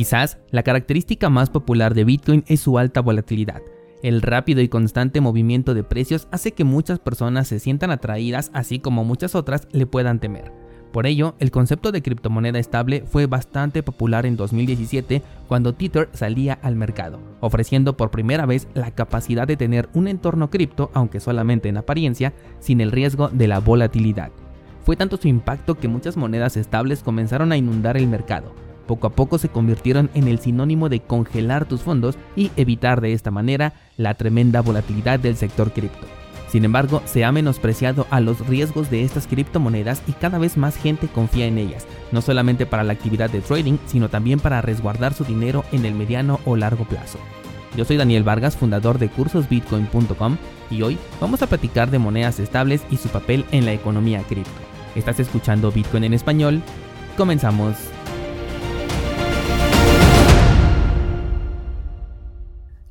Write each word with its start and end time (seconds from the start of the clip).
Quizás 0.00 0.38
la 0.50 0.62
característica 0.62 1.28
más 1.28 1.50
popular 1.50 1.92
de 1.92 2.04
Bitcoin 2.04 2.42
es 2.46 2.60
su 2.60 2.78
alta 2.78 3.02
volatilidad. 3.02 3.60
El 4.02 4.22
rápido 4.22 4.62
y 4.62 4.68
constante 4.70 5.20
movimiento 5.20 5.74
de 5.74 5.84
precios 5.84 6.26
hace 6.30 6.52
que 6.52 6.64
muchas 6.64 6.98
personas 6.98 7.48
se 7.48 7.58
sientan 7.58 7.90
atraídas, 7.90 8.50
así 8.54 8.78
como 8.78 9.04
muchas 9.04 9.34
otras 9.34 9.68
le 9.72 9.84
puedan 9.84 10.18
temer. 10.18 10.52
Por 10.90 11.06
ello, 11.06 11.34
el 11.38 11.50
concepto 11.50 11.92
de 11.92 12.00
criptomoneda 12.00 12.58
estable 12.58 13.04
fue 13.06 13.26
bastante 13.26 13.82
popular 13.82 14.24
en 14.24 14.38
2017 14.38 15.20
cuando 15.46 15.74
Tether 15.74 16.08
salía 16.14 16.54
al 16.62 16.76
mercado, 16.76 17.20
ofreciendo 17.40 17.98
por 17.98 18.10
primera 18.10 18.46
vez 18.46 18.68
la 18.72 18.92
capacidad 18.92 19.46
de 19.46 19.58
tener 19.58 19.90
un 19.92 20.08
entorno 20.08 20.48
cripto, 20.48 20.90
aunque 20.94 21.20
solamente 21.20 21.68
en 21.68 21.76
apariencia, 21.76 22.32
sin 22.58 22.80
el 22.80 22.90
riesgo 22.90 23.28
de 23.28 23.48
la 23.48 23.58
volatilidad. 23.58 24.30
Fue 24.82 24.96
tanto 24.96 25.18
su 25.18 25.28
impacto 25.28 25.74
que 25.74 25.88
muchas 25.88 26.16
monedas 26.16 26.56
estables 26.56 27.02
comenzaron 27.02 27.52
a 27.52 27.58
inundar 27.58 27.98
el 27.98 28.06
mercado. 28.06 28.69
Poco 28.90 29.06
a 29.06 29.10
poco 29.10 29.38
se 29.38 29.48
convirtieron 29.48 30.10
en 30.14 30.26
el 30.26 30.40
sinónimo 30.40 30.88
de 30.88 30.98
congelar 30.98 31.64
tus 31.64 31.82
fondos 31.82 32.18
y 32.34 32.50
evitar 32.56 33.00
de 33.00 33.12
esta 33.12 33.30
manera 33.30 33.72
la 33.96 34.14
tremenda 34.14 34.62
volatilidad 34.62 35.20
del 35.20 35.36
sector 35.36 35.70
cripto. 35.70 36.08
Sin 36.48 36.64
embargo, 36.64 37.00
se 37.04 37.24
ha 37.24 37.30
menospreciado 37.30 38.08
a 38.10 38.18
los 38.18 38.44
riesgos 38.48 38.90
de 38.90 39.04
estas 39.04 39.28
criptomonedas 39.28 40.02
y 40.08 40.12
cada 40.14 40.38
vez 40.38 40.56
más 40.56 40.76
gente 40.76 41.06
confía 41.06 41.46
en 41.46 41.58
ellas, 41.58 41.86
no 42.10 42.20
solamente 42.20 42.66
para 42.66 42.82
la 42.82 42.92
actividad 42.92 43.30
de 43.30 43.42
trading, 43.42 43.78
sino 43.86 44.08
también 44.08 44.40
para 44.40 44.60
resguardar 44.60 45.14
su 45.14 45.22
dinero 45.22 45.62
en 45.70 45.84
el 45.84 45.94
mediano 45.94 46.40
o 46.44 46.56
largo 46.56 46.84
plazo. 46.84 47.20
Yo 47.76 47.84
soy 47.84 47.96
Daniel 47.96 48.24
Vargas, 48.24 48.56
fundador 48.56 48.98
de 48.98 49.08
cursosbitcoin.com 49.08 50.36
y 50.68 50.82
hoy 50.82 50.98
vamos 51.20 51.42
a 51.42 51.46
platicar 51.46 51.92
de 51.92 52.00
monedas 52.00 52.40
estables 52.40 52.82
y 52.90 52.96
su 52.96 53.08
papel 53.08 53.44
en 53.52 53.66
la 53.66 53.72
economía 53.72 54.24
cripto. 54.28 54.50
Estás 54.96 55.20
escuchando 55.20 55.70
Bitcoin 55.70 56.02
en 56.02 56.14
español. 56.14 56.60
Comenzamos. 57.16 57.76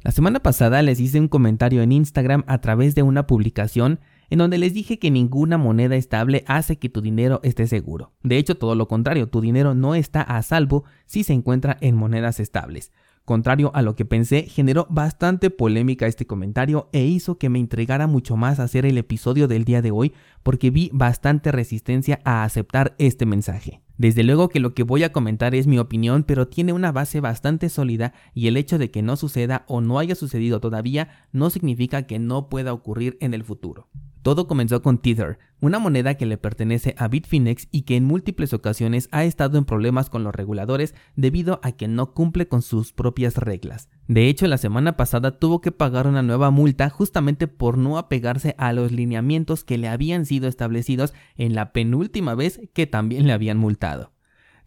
La 0.09 0.13
semana 0.13 0.39
pasada 0.39 0.81
les 0.81 0.99
hice 0.99 1.19
un 1.19 1.27
comentario 1.27 1.83
en 1.83 1.91
Instagram 1.91 2.43
a 2.47 2.57
través 2.61 2.95
de 2.95 3.03
una 3.03 3.27
publicación 3.27 3.99
en 4.31 4.39
donde 4.39 4.57
les 4.57 4.73
dije 4.73 4.97
que 4.97 5.11
ninguna 5.11 5.59
moneda 5.59 5.95
estable 5.95 6.43
hace 6.47 6.79
que 6.79 6.89
tu 6.89 7.01
dinero 7.01 7.41
esté 7.43 7.67
seguro. 7.67 8.11
De 8.23 8.37
hecho, 8.37 8.57
todo 8.57 8.73
lo 8.73 8.87
contrario, 8.87 9.29
tu 9.29 9.39
dinero 9.39 9.75
no 9.75 9.93
está 9.93 10.23
a 10.23 10.41
salvo 10.41 10.83
si 11.05 11.23
se 11.23 11.33
encuentra 11.33 11.77
en 11.79 11.95
monedas 11.95 12.39
estables. 12.39 12.91
Contrario 13.29 13.69
a 13.75 13.83
lo 13.83 13.95
que 13.95 14.05
pensé, 14.05 14.47
generó 14.49 14.87
bastante 14.89 15.51
polémica 15.51 16.07
este 16.07 16.25
comentario 16.25 16.89
e 16.93 17.05
hizo 17.05 17.37
que 17.37 17.47
me 17.47 17.59
entregara 17.59 18.07
mucho 18.07 18.37
más 18.37 18.59
hacer 18.59 18.87
el 18.87 18.97
episodio 18.97 19.47
del 19.47 19.65
día 19.65 19.83
de 19.83 19.91
hoy 19.91 20.13
porque 20.41 20.71
vi 20.71 20.89
bastante 20.93 21.51
resistencia 21.51 22.21
a 22.23 22.43
aceptar 22.43 22.95
este 22.97 23.27
mensaje. 23.27 23.83
Desde 23.99 24.23
luego 24.23 24.49
que 24.49 24.59
lo 24.59 24.73
que 24.73 24.81
voy 24.81 25.03
a 25.03 25.11
comentar 25.11 25.53
es 25.53 25.67
mi 25.67 25.77
opinión, 25.77 26.23
pero 26.23 26.47
tiene 26.47 26.73
una 26.73 26.91
base 26.91 27.19
bastante 27.19 27.69
sólida 27.69 28.13
y 28.33 28.47
el 28.47 28.57
hecho 28.57 28.79
de 28.79 28.89
que 28.89 29.03
no 29.03 29.15
suceda 29.15 29.63
o 29.67 29.79
no 29.79 29.99
haya 29.99 30.15
sucedido 30.15 30.59
todavía 30.59 31.27
no 31.31 31.51
significa 31.51 32.07
que 32.07 32.17
no 32.17 32.49
pueda 32.49 32.73
ocurrir 32.73 33.15
en 33.21 33.35
el 33.35 33.43
futuro. 33.43 33.89
Todo 34.21 34.47
comenzó 34.47 34.81
con 34.81 34.97
Tether, 34.97 35.39
una 35.61 35.79
moneda 35.79 36.15
que 36.15 36.25
le 36.25 36.37
pertenece 36.37 36.93
a 36.97 37.07
Bitfinex 37.07 37.67
y 37.71 37.83
que 37.83 37.95
en 37.95 38.05
múltiples 38.05 38.53
ocasiones 38.53 39.07
ha 39.11 39.23
estado 39.23 39.57
en 39.57 39.65
problemas 39.65 40.09
con 40.09 40.23
los 40.23 40.35
reguladores 40.35 40.93
debido 41.15 41.59
a 41.63 41.71
que 41.71 41.87
no 41.87 42.13
cumple 42.13 42.47
con 42.47 42.61
sus 42.61 42.91
propias 42.91 43.37
reglas. 43.37 43.89
De 44.07 44.27
hecho, 44.27 44.47
la 44.47 44.57
semana 44.57 44.97
pasada 44.97 45.39
tuvo 45.39 45.61
que 45.61 45.71
pagar 45.71 46.07
una 46.07 46.21
nueva 46.21 46.51
multa 46.51 46.89
justamente 46.89 47.47
por 47.47 47.77
no 47.77 47.97
apegarse 47.97 48.55
a 48.57 48.73
los 48.73 48.91
lineamientos 48.91 49.63
que 49.63 49.77
le 49.77 49.87
habían 49.87 50.25
sido 50.25 50.47
establecidos 50.47 51.13
en 51.35 51.55
la 51.55 51.71
penúltima 51.71 52.35
vez 52.35 52.59
que 52.73 52.87
también 52.87 53.27
le 53.27 53.33
habían 53.33 53.57
multado. 53.57 54.11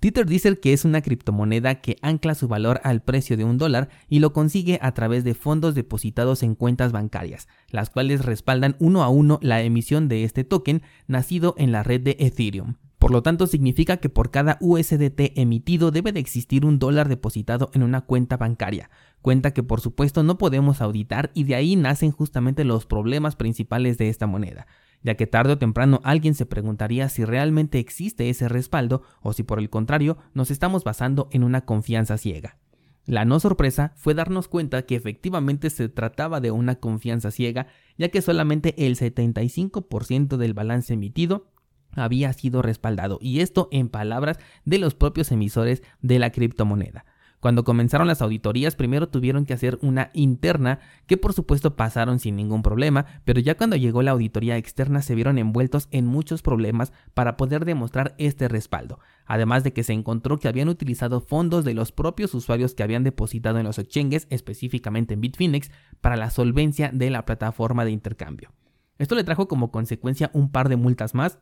Tether 0.03 0.27
dice 0.27 0.59
que 0.59 0.73
es 0.73 0.85
una 0.85 1.01
criptomoneda 1.01 1.77
que 1.77 1.97
ancla 2.03 2.35
su 2.35 2.49
valor 2.49 2.81
al 2.83 3.03
precio 3.03 3.37
de 3.37 3.45
un 3.45 3.57
dólar 3.57 3.89
y 4.09 4.19
lo 4.19 4.33
consigue 4.33 4.81
a 4.83 4.95
través 4.95 5.23
de 5.23 5.35
fondos 5.35 5.77
depositados 5.77 6.43
en 6.43 6.57
cuentas 6.57 6.91
bancarias, 6.91 7.47
las 7.71 7.89
cuales 7.89 8.25
respaldan 8.25 8.75
uno 8.81 9.05
a 9.05 9.09
uno 9.09 9.39
la 9.43 9.63
emisión 9.63 10.09
de 10.09 10.25
este 10.25 10.43
token 10.43 10.83
nacido 11.07 11.55
en 11.57 11.71
la 11.71 11.85
red 11.85 12.01
de 12.01 12.17
Ethereum. 12.19 12.79
Por 12.99 13.13
lo 13.13 13.23
tanto, 13.23 13.47
significa 13.47 13.99
que 13.99 14.09
por 14.09 14.33
cada 14.33 14.59
USDT 14.61 15.39
emitido 15.39 15.93
debe 15.93 16.11
de 16.11 16.19
existir 16.19 16.67
un 16.67 16.81
dólar 16.81 17.09
depositado 17.09 17.71
en 17.73 17.85
una 17.85 18.01
cuenta 18.01 18.37
bancaria, 18.37 18.91
cuenta 19.21 19.53
que 19.53 19.63
por 19.63 19.81
supuesto 19.81 20.25
no 20.25 20.37
podemos 20.37 20.81
auditar 20.81 21.31
y 21.33 21.45
de 21.45 21.55
ahí 21.55 21.77
nacen 21.77 22.11
justamente 22.11 22.65
los 22.65 22.87
problemas 22.87 23.37
principales 23.37 23.99
de 23.99 24.09
esta 24.09 24.27
moneda 24.27 24.67
ya 25.03 25.15
que 25.15 25.27
tarde 25.27 25.55
o 25.55 25.59
temprano 25.59 26.01
alguien 26.05 26.35
se 26.35 26.47
preguntaría 26.47 27.09
si 27.09 27.25
realmente 27.25 27.79
existe 27.79 28.31
ese 28.31 28.49
respaldo 28.49 29.03
o 29.21 29.33
si 29.33 29.43
por 29.43 29.59
el 29.59 29.71
contrario 29.71 30.19
nos 30.35 30.51
estamos 30.51 30.85
basando 30.85 31.29
en 31.33 31.45
una 31.45 31.65
confianza 31.65 32.19
ciega. 32.19 32.59
La 33.05 33.25
no 33.25 33.41
sorpresa 33.41 33.93
fue 33.97 34.15
darnos 34.15 34.47
cuenta 34.47 34.83
que 34.83 34.95
efectivamente 34.95 35.71
se 35.71 35.89
trataba 35.89 36.41
de 36.41 36.53
una 36.53 36.77
confianza 36.77 37.33
ciega, 37.33 37.67
ya 37.99 38.11
que 38.11 38.23
solamente 38.23 38.87
el 38.87 38.97
75% 38.97 40.37
del 40.37 40.55
balance 40.55 40.95
emitido 40.95 41.49
había 41.95 42.33
sido 42.33 42.63
respaldado, 42.63 43.19
y 43.21 43.41
esto 43.41 43.69
en 43.73 43.89
palabras 43.89 44.39
de 44.65 44.79
los 44.79 44.95
propios 44.95 45.33
emisores 45.33 45.83
de 46.01 46.19
la 46.19 46.31
criptomoneda. 46.31 47.05
Cuando 47.43 47.65
comenzaron 47.65 48.07
las 48.07 48.23
auditorías, 48.23 48.77
primero 48.77 49.09
tuvieron 49.09 49.47
que 49.47 49.53
hacer 49.53 49.77
una 49.83 50.13
interna, 50.15 50.79
que 51.09 51.17
por 51.17 51.33
supuesto 51.33 51.75
pasaron 51.75 52.21
sin 52.21 52.37
ningún 52.37 52.63
problema, 52.63 53.05
pero 53.25 53.41
ya 53.41 53.57
cuando 53.57 53.75
llegó 53.75 54.01
la 54.03 54.13
auditoría 54.13 54.57
externa 54.57 55.03
se 55.03 55.17
vieron 55.17 55.39
envueltos 55.39 55.89
en 55.91 56.07
muchos 56.07 56.41
problemas 56.41 56.93
para 57.15 57.37
poder 57.37 57.65
demostrar 57.65 58.15
este 58.19 58.47
respaldo, 58.47 59.01
además 59.27 59.65
de 59.65 59.73
que 59.73 59.83
se 59.83 59.93
encontró 59.93 60.39
que 60.39 60.47
habían 60.47 60.69
utilizado 60.69 61.21
fondos 61.21 61.65
de 61.65 61.75
los 61.75 61.91
propios 61.91 62.33
usuarios 62.33 62.75
que 62.77 62.85
habían 62.85 63.03
depositado 63.03 63.59
en 63.59 63.65
los 63.65 63.81
exchanges, 63.81 64.29
específicamente 64.31 65.15
en 65.15 65.21
Bitfinex, 65.21 65.73
para 66.01 66.15
la 66.15 66.31
solvencia 66.31 66.93
de 66.95 67.11
la 67.11 67.27
plataforma 67.27 67.85
de 67.85 67.91
intercambio. 67.91 68.53
Esto 68.99 69.17
le 69.17 69.25
trajo 69.25 69.49
como 69.49 69.73
consecuencia 69.73 70.31
un 70.33 70.53
par 70.53 70.69
de 70.69 70.77
multas 70.77 71.13
más 71.13 71.41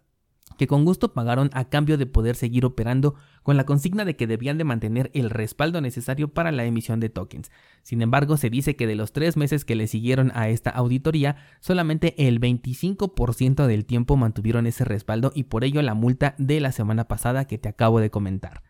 que 0.60 0.66
con 0.66 0.84
gusto 0.84 1.14
pagaron 1.14 1.48
a 1.54 1.70
cambio 1.70 1.96
de 1.96 2.04
poder 2.04 2.36
seguir 2.36 2.66
operando 2.66 3.14
con 3.42 3.56
la 3.56 3.64
consigna 3.64 4.04
de 4.04 4.14
que 4.14 4.26
debían 4.26 4.58
de 4.58 4.64
mantener 4.64 5.10
el 5.14 5.30
respaldo 5.30 5.80
necesario 5.80 6.34
para 6.34 6.52
la 6.52 6.66
emisión 6.66 7.00
de 7.00 7.08
tokens. 7.08 7.50
Sin 7.82 8.02
embargo, 8.02 8.36
se 8.36 8.50
dice 8.50 8.76
que 8.76 8.86
de 8.86 8.94
los 8.94 9.14
tres 9.14 9.38
meses 9.38 9.64
que 9.64 9.74
le 9.74 9.86
siguieron 9.86 10.30
a 10.34 10.50
esta 10.50 10.68
auditoría, 10.68 11.36
solamente 11.60 12.14
el 12.28 12.42
25% 12.42 13.66
del 13.66 13.86
tiempo 13.86 14.18
mantuvieron 14.18 14.66
ese 14.66 14.84
respaldo 14.84 15.32
y 15.34 15.44
por 15.44 15.64
ello 15.64 15.80
la 15.80 15.94
multa 15.94 16.34
de 16.36 16.60
la 16.60 16.72
semana 16.72 17.08
pasada 17.08 17.46
que 17.46 17.56
te 17.56 17.70
acabo 17.70 17.98
de 17.98 18.10
comentar. 18.10 18.62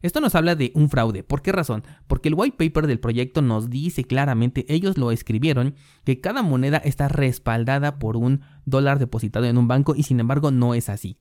Esto 0.00 0.20
nos 0.20 0.36
habla 0.36 0.54
de 0.54 0.70
un 0.76 0.90
fraude. 0.90 1.24
¿Por 1.24 1.42
qué 1.42 1.50
razón? 1.50 1.82
Porque 2.06 2.28
el 2.28 2.36
white 2.36 2.56
paper 2.56 2.86
del 2.86 3.00
proyecto 3.00 3.42
nos 3.42 3.68
dice 3.68 4.04
claramente, 4.04 4.64
ellos 4.72 4.96
lo 4.96 5.10
escribieron, 5.10 5.74
que 6.04 6.20
cada 6.20 6.42
moneda 6.44 6.78
está 6.78 7.08
respaldada 7.08 7.98
por 7.98 8.16
un 8.16 8.42
dólar 8.64 9.00
depositado 9.00 9.46
en 9.46 9.58
un 9.58 9.66
banco 9.66 9.96
y 9.96 10.04
sin 10.04 10.20
embargo 10.20 10.52
no 10.52 10.74
es 10.74 10.88
así 10.88 11.18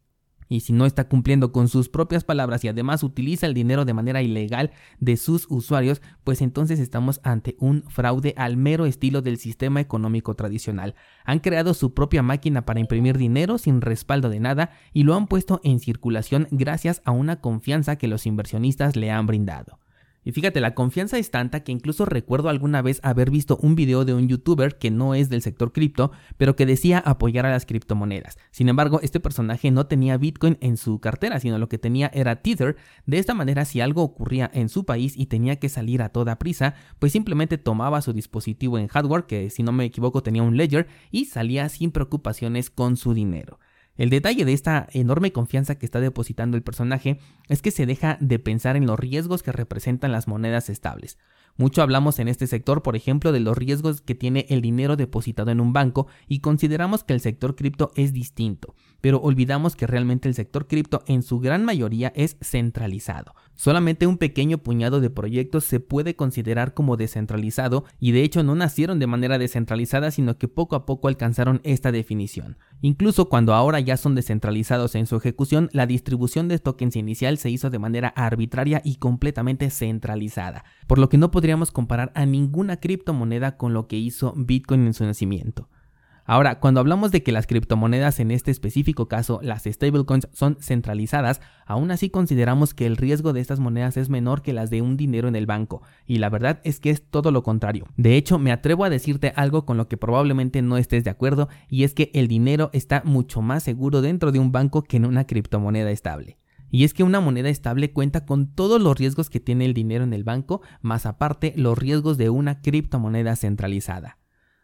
y 0.52 0.60
si 0.60 0.74
no 0.74 0.86
está 0.86 1.08
cumpliendo 1.08 1.54
con 1.54 1.70
sus 1.70 1.88
propias 1.88 2.26
palabras 2.26 2.66
y 2.66 2.68
además 2.68 3.04
utiliza 3.04 3.46
el 3.46 3.54
dinero 3.54 3.86
de 3.86 3.94
manera 3.94 4.22
ilegal 4.22 4.72
de 5.00 5.16
sus 5.16 5.48
usuarios, 5.50 6.02
pues 6.26 6.42
entonces 6.42 6.78
estamos 6.82 7.22
ante 7.24 7.56
un 7.58 7.84
fraude 7.88 8.34
al 8.36 8.58
mero 8.58 8.86
estilo 8.86 9.22
del 9.22 9.38
sistema 9.38 9.80
económico 9.80 10.36
tradicional. 10.36 10.94
Han 11.24 11.40
creado 11.40 11.74
su 11.74 11.94
propia 11.94 12.22
máquina 12.22 12.66
para 12.66 12.82
imprimir 12.82 13.18
dinero 13.18 13.58
sin 13.58 13.80
respaldo 13.80 14.30
de 14.30 14.42
nada 14.42 14.72
y 14.92 15.04
lo 15.04 15.16
han 15.16 15.28
puesto 15.28 15.62
en 15.64 15.80
circulación 15.80 16.50
gracias 16.52 17.02
a 17.06 17.12
una 17.12 17.40
confianza 17.40 17.96
que 17.96 18.10
los 18.10 18.26
inversionistas 18.26 18.98
le 18.98 19.10
han 19.10 19.28
brindado. 19.28 19.81
Y 20.24 20.34
fíjate, 20.34 20.62
la 20.62 20.76
confianza 20.76 21.18
es 21.18 21.32
tanta 21.32 21.64
que 21.64 21.72
incluso 21.72 22.06
recuerdo 22.06 22.50
alguna 22.50 22.82
vez 22.82 23.00
haber 23.04 23.32
visto 23.32 23.58
un 23.62 23.76
video 23.76 24.06
de 24.06 24.14
un 24.14 24.28
youtuber 24.28 24.78
que 24.78 24.92
no 24.92 25.16
es 25.16 25.30
del 25.30 25.42
sector 25.42 25.72
cripto, 25.72 26.12
pero 26.38 26.56
que 26.56 26.68
decía 26.68 27.00
apoyar 27.00 27.48
a 27.48 27.52
las 27.52 27.66
criptomonedas. 27.66 28.38
Sin 28.52 28.70
embargo, 28.70 29.00
este 29.02 29.20
personaje 29.20 29.72
no 29.72 29.88
tenía 29.88 30.18
Bitcoin 30.18 30.58
en 30.62 30.78
su 30.78 31.00
cartera, 31.00 31.40
sino 31.40 31.58
lo 31.58 31.70
que 31.70 31.80
tenía 31.80 32.12
era 32.14 32.42
Tether. 32.42 32.76
De 33.08 33.18
esta 33.18 33.34
manera, 33.34 33.66
si 33.66 33.82
algo 33.82 34.04
ocurría 34.04 34.50
en 34.54 34.70
su 34.70 34.86
país 34.86 35.14
y 35.18 35.26
tenía 35.26 35.56
que 35.56 35.70
salir 35.70 36.04
a 36.04 36.10
toda 36.10 36.38
prisa, 36.38 36.76
pues 37.00 37.12
simplemente 37.12 37.58
tomaba 37.58 38.02
su 38.02 38.14
dispositivo 38.14 38.78
en 38.78 38.88
hardware, 38.88 39.26
que 39.26 39.50
si 39.50 39.64
no 39.64 39.72
me 39.72 39.86
equivoco 39.86 40.22
tenía 40.22 40.44
un 40.44 40.56
ledger, 40.56 40.88
y 41.10 41.26
salía 41.26 41.68
sin 41.70 41.92
preocupaciones 41.92 42.70
con 42.70 42.96
su 42.96 43.16
dinero. 43.16 43.60
El 43.98 44.10
detalle 44.10 44.46
de 44.46 44.54
esta 44.54 44.88
enorme 44.92 45.32
confianza 45.32 45.76
que 45.76 45.86
está 45.86 46.00
depositando 46.00 46.58
el 46.58 46.64
personaje 46.64 47.20
es 47.50 47.62
que 47.62 47.72
se 47.72 47.86
deja 47.86 48.18
de 48.20 48.40
pensar 48.40 48.76
en 48.76 48.86
los 48.86 49.00
riesgos 49.00 49.44
que 49.44 49.52
representan 49.52 50.12
las 50.12 50.28
monedas 50.28 50.70
estables. 50.70 51.18
Mucho 51.58 51.82
hablamos 51.82 52.20
en 52.20 52.28
este 52.28 52.48
sector, 52.48 52.82
por 52.82 52.96
ejemplo, 52.96 53.32
de 53.32 53.40
los 53.40 53.58
riesgos 53.58 54.02
que 54.02 54.16
tiene 54.16 54.46
el 54.50 54.62
dinero 54.62 54.96
depositado 54.96 55.52
en 55.52 55.60
un 55.60 55.74
banco 55.74 56.08
y 56.28 56.40
consideramos 56.40 57.04
que 57.04 57.14
el 57.14 57.22
sector 57.22 57.56
cripto 57.56 57.92
es 57.96 58.14
distinto, 58.14 58.76
pero 59.02 59.22
olvidamos 59.22 59.76
que 59.76 59.88
realmente 59.88 60.30
el 60.30 60.36
sector 60.36 60.68
cripto 60.68 61.04
en 61.08 61.24
su 61.24 61.40
gran 61.40 61.66
mayoría 61.66 62.12
es 62.16 62.38
centralizado. 62.42 63.34
Solamente 63.56 64.08
un 64.08 64.18
pequeño 64.18 64.58
puñado 64.58 65.02
de 65.02 65.10
proyectos 65.10 65.66
se 65.66 65.80
puede 65.80 66.16
considerar 66.16 66.74
como 66.74 66.98
descentralizado 66.98 67.86
y 68.00 68.12
de 68.12 68.24
hecho 68.24 68.42
no 68.44 68.56
nacieron 68.56 68.98
de 68.98 69.08
manera 69.08 69.38
descentralizada 69.38 70.10
sino 70.10 70.38
que 70.38 70.48
poco 70.48 70.76
a 70.76 70.86
poco 70.86 71.08
alcanzaron 71.08 71.62
esta 71.64 71.92
definición. 71.92 72.58
Incluso 72.82 73.30
cuando 73.30 73.54
ahora 73.54 73.80
ya 73.80 73.98
son 73.98 74.16
descentralizados 74.16 74.96
en 74.96 75.06
su 75.06 75.16
ejecución, 75.16 75.70
la 75.74 75.86
distribución 75.86 76.48
de 76.48 76.58
tokens 76.58 76.96
inicial 76.96 77.38
se 77.38 77.52
hizo 77.52 77.70
de 77.70 77.78
manera 77.78 78.08
arbitraria 78.10 78.82
y 78.84 78.96
completamente 78.96 79.70
centralizada, 79.70 80.64
por 80.88 80.98
lo 80.98 81.10
que 81.10 81.20
no 81.20 81.30
podríamos 81.42 81.72
comparar 81.72 82.12
a 82.14 82.28
ninguna 82.28 82.78
criptomoneda 82.78 83.58
con 83.58 83.74
lo 83.74 83.88
que 83.88 83.98
hizo 83.98 84.32
Bitcoin 84.38 84.86
en 84.86 84.94
su 84.94 85.06
nacimiento. 85.06 85.70
Ahora, 86.24 86.60
cuando 86.60 86.80
hablamos 86.80 87.10
de 87.10 87.24
que 87.24 87.32
las 87.32 87.48
criptomonedas, 87.48 88.20
en 88.20 88.30
este 88.30 88.52
específico 88.52 89.08
caso 89.08 89.40
las 89.42 89.64
stablecoins, 89.64 90.28
son 90.34 90.58
centralizadas, 90.62 91.42
aún 91.66 91.90
así 91.90 92.12
consideramos 92.12 92.76
que 92.76 92.86
el 92.86 92.96
riesgo 92.96 93.34
de 93.34 93.42
estas 93.42 93.60
monedas 93.60 93.98
es 93.98 94.08
menor 94.08 94.44
que 94.44 94.54
las 94.54 94.70
de 94.70 94.84
un 94.84 94.98
dinero 94.98 95.28
en 95.28 95.36
el 95.36 95.48
banco, 95.48 95.82
y 96.06 96.20
la 96.20 96.30
verdad 96.30 96.62
es 96.64 96.80
que 96.80 96.92
es 96.92 97.02
todo 97.02 97.32
lo 97.32 97.42
contrario. 97.42 97.88
De 97.98 98.18
hecho, 98.18 98.38
me 98.38 98.52
atrevo 98.52 98.86
a 98.86 98.92
decirte 98.92 99.34
algo 99.36 99.66
con 99.66 99.78
lo 99.78 99.88
que 99.88 99.98
probablemente 99.98 100.62
no 100.62 100.78
estés 100.78 101.04
de 101.04 101.10
acuerdo, 101.10 101.50
y 101.70 101.86
es 101.86 101.96
que 101.96 102.12
el 102.14 102.28
dinero 102.28 102.70
está 102.72 103.02
mucho 103.04 103.42
más 103.42 103.64
seguro 103.64 104.04
dentro 104.04 104.32
de 104.32 104.38
un 104.38 104.52
banco 104.52 104.84
que 104.84 104.98
en 104.98 105.06
una 105.08 105.26
criptomoneda 105.26 105.90
estable. 105.90 106.38
Y 106.72 106.86
es 106.86 106.94
que 106.94 107.04
una 107.04 107.20
moneda 107.20 107.50
estable 107.50 107.92
cuenta 107.92 108.26
con 108.26 108.48
todos 108.48 108.82
los 108.82 108.98
riesgos 108.98 109.30
que 109.30 109.40
tiene 109.40 109.66
el 109.66 109.74
dinero 109.74 110.04
en 110.04 110.14
el 110.14 110.24
banco, 110.24 110.62
más 110.82 111.06
aparte 111.06 111.54
los 111.58 111.78
riesgos 111.78 112.18
de 112.18 112.30
una 112.30 112.62
criptomoneda 112.62 113.36
centralizada. 113.36 114.18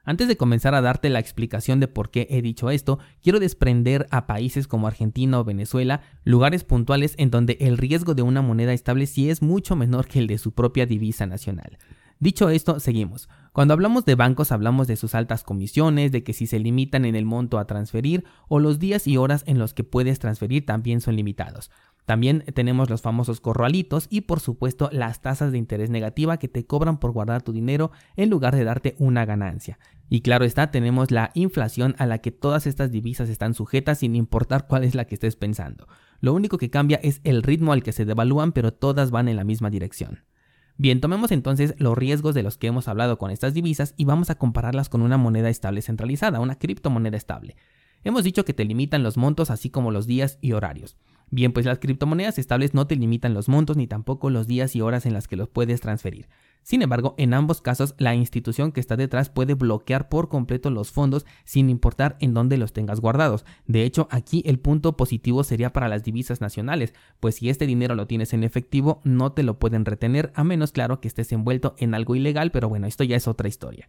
Antes 0.08 0.30
de 0.30 0.38
comenzar 0.38 0.74
a 0.74 0.80
darte 0.80 1.10
la 1.10 1.20
explicación 1.20 1.82
de 1.82 1.90
por 1.90 2.12
qué 2.12 2.28
he 2.30 2.42
dicho 2.42 2.70
esto, 2.70 2.98
quiero 3.22 3.42
desprender 3.42 4.08
a 4.10 4.26
países 4.26 4.66
como 4.66 4.88
Argentina 4.88 5.38
o 5.38 5.44
Venezuela, 5.44 6.00
lugares 6.24 6.64
puntuales 6.64 7.14
en 7.18 7.30
donde 7.30 7.58
el 7.60 7.78
riesgo 7.78 8.16
de 8.16 8.22
una 8.22 8.42
moneda 8.42 8.72
estable 8.72 9.06
sí 9.06 9.30
es 9.30 9.42
mucho 9.42 9.76
menor 9.76 10.08
que 10.08 10.20
el 10.20 10.28
de 10.28 10.38
su 10.38 10.54
propia 10.54 10.86
divisa 10.86 11.28
nacional. 11.28 11.78
Dicho 12.20 12.50
esto, 12.50 12.80
seguimos. 12.80 13.28
Cuando 13.52 13.74
hablamos 13.74 14.06
de 14.06 14.16
bancos 14.16 14.54
hablamos 14.54 14.88
de 14.88 14.96
sus 14.96 15.14
altas 15.14 15.44
comisiones, 15.44 16.12
de 16.14 16.24
que 16.24 16.32
si 16.32 16.48
se 16.48 16.58
limitan 16.58 17.04
en 17.04 17.16
el 17.16 17.26
monto 17.26 17.60
a 17.60 17.68
transferir 17.68 18.24
o 18.48 18.60
los 18.60 18.80
días 18.80 19.08
y 19.08 19.18
horas 19.18 19.44
en 19.46 19.60
los 19.60 19.74
que 19.74 19.84
puedes 19.84 20.20
transferir 20.20 20.66
también 20.66 21.02
son 21.02 21.16
limitados. 21.18 21.70
También 22.08 22.46
tenemos 22.54 22.90
los 22.90 23.02
famosos 23.02 23.42
corralitos 23.42 24.08
y 24.10 24.22
por 24.22 24.40
supuesto 24.40 24.88
las 24.94 25.20
tasas 25.22 25.52
de 25.52 25.58
interés 25.58 25.90
negativa 25.90 26.38
que 26.38 26.48
te 26.48 26.66
cobran 26.66 27.02
por 27.02 27.12
guardar 27.12 27.42
tu 27.42 27.52
dinero 27.52 27.92
en 28.16 28.30
lugar 28.30 28.56
de 28.56 28.64
darte 28.64 28.96
una 28.98 29.26
ganancia. 29.26 29.78
Y 30.08 30.22
claro 30.22 30.46
está, 30.46 30.72
tenemos 30.72 31.12
la 31.12 31.32
inflación 31.34 31.96
a 31.98 32.06
la 32.06 32.20
que 32.20 32.32
todas 32.32 32.66
estas 32.66 32.94
divisas 32.94 33.28
están 33.28 33.54
sujetas 33.54 33.98
sin 34.00 34.16
importar 34.16 34.68
cuál 34.68 34.86
es 34.86 34.96
la 34.96 35.04
que 35.04 35.16
estés 35.16 35.36
pensando. 35.36 35.90
Lo 36.22 36.34
único 36.34 36.58
que 36.58 36.70
cambia 36.70 36.98
es 37.04 37.20
el 37.26 37.44
ritmo 37.44 37.74
al 37.74 37.84
que 37.84 37.92
se 37.92 38.06
devalúan, 38.06 38.54
pero 38.54 38.72
todas 38.72 39.12
van 39.12 39.28
en 39.28 39.36
la 39.36 39.44
misma 39.44 39.70
dirección. 39.70 40.24
Bien, 40.78 41.02
tomemos 41.02 41.34
entonces 41.34 41.76
los 41.78 41.98
riesgos 41.98 42.34
de 42.34 42.44
los 42.44 42.58
que 42.58 42.68
hemos 42.68 42.88
hablado 42.88 43.18
con 43.18 43.32
estas 43.32 43.54
divisas 43.54 43.94
y 43.98 44.06
vamos 44.06 44.30
a 44.30 44.36
compararlas 44.36 44.88
con 44.88 45.02
una 45.02 45.18
moneda 45.18 45.50
estable 45.50 45.82
centralizada, 45.82 46.40
una 46.40 46.58
criptomoneda 46.58 47.18
estable. 47.18 47.58
Hemos 48.06 48.24
dicho 48.24 48.46
que 48.46 48.54
te 48.54 48.64
limitan 48.64 49.04
los 49.04 49.18
montos 49.18 49.52
así 49.52 49.70
como 49.70 49.92
los 49.92 50.08
días 50.08 50.38
y 50.40 50.54
horarios. 50.54 50.96
Bien, 51.30 51.52
pues 51.52 51.66
las 51.66 51.80
criptomonedas 51.80 52.40
estables 52.40 52.74
no 52.74 52.88
te 52.88 52.96
limitan 52.96 53.34
los 53.34 53.50
montos 53.50 53.76
ni 53.76 53.86
tampoco 53.86 54.30
los 54.30 54.48
días 54.48 54.76
y 54.76 54.82
horas 54.82 55.06
en 55.06 55.14
las 55.14 55.28
que 55.28 55.36
los 55.36 55.50
puedes 55.50 55.82
transferir. 55.82 56.30
Sin 56.64 56.82
embargo, 56.82 57.16
en 57.18 57.34
ambos 57.34 57.62
casos, 57.62 57.96
la 57.98 58.16
institución 58.16 58.72
que 58.72 58.80
está 58.80 58.96
detrás 58.96 59.30
puede 59.30 59.54
bloquear 59.54 60.10
por 60.10 60.30
completo 60.30 60.70
los 60.70 60.92
fondos 60.92 61.26
sin 61.46 61.70
importar 61.70 62.18
en 62.20 62.34
dónde 62.34 62.58
los 62.58 62.74
tengas 62.74 63.00
guardados. 63.00 63.46
De 63.66 63.84
hecho, 63.84 64.08
aquí 64.12 64.42
el 64.46 64.60
punto 64.60 64.98
positivo 64.98 65.44
sería 65.44 65.74
para 65.74 65.90
las 65.90 66.04
divisas 66.04 66.42
nacionales, 66.42 66.94
pues 67.20 67.36
si 67.36 67.50
este 67.50 67.68
dinero 67.68 67.96
lo 67.96 68.08
tienes 68.08 68.34
en 68.34 68.44
efectivo, 68.44 69.02
no 69.04 69.32
te 69.32 69.44
lo 69.44 69.60
pueden 69.60 69.86
retener, 69.86 70.32
a 70.36 70.44
menos 70.44 70.72
claro 70.72 71.00
que 71.00 71.08
estés 71.08 71.32
envuelto 71.32 71.76
en 71.78 71.94
algo 71.94 72.16
ilegal, 72.16 72.52
pero 72.52 72.70
bueno, 72.70 72.88
esto 72.88 73.04
ya 73.04 73.16
es 73.16 73.28
otra 73.28 73.48
historia. 73.48 73.88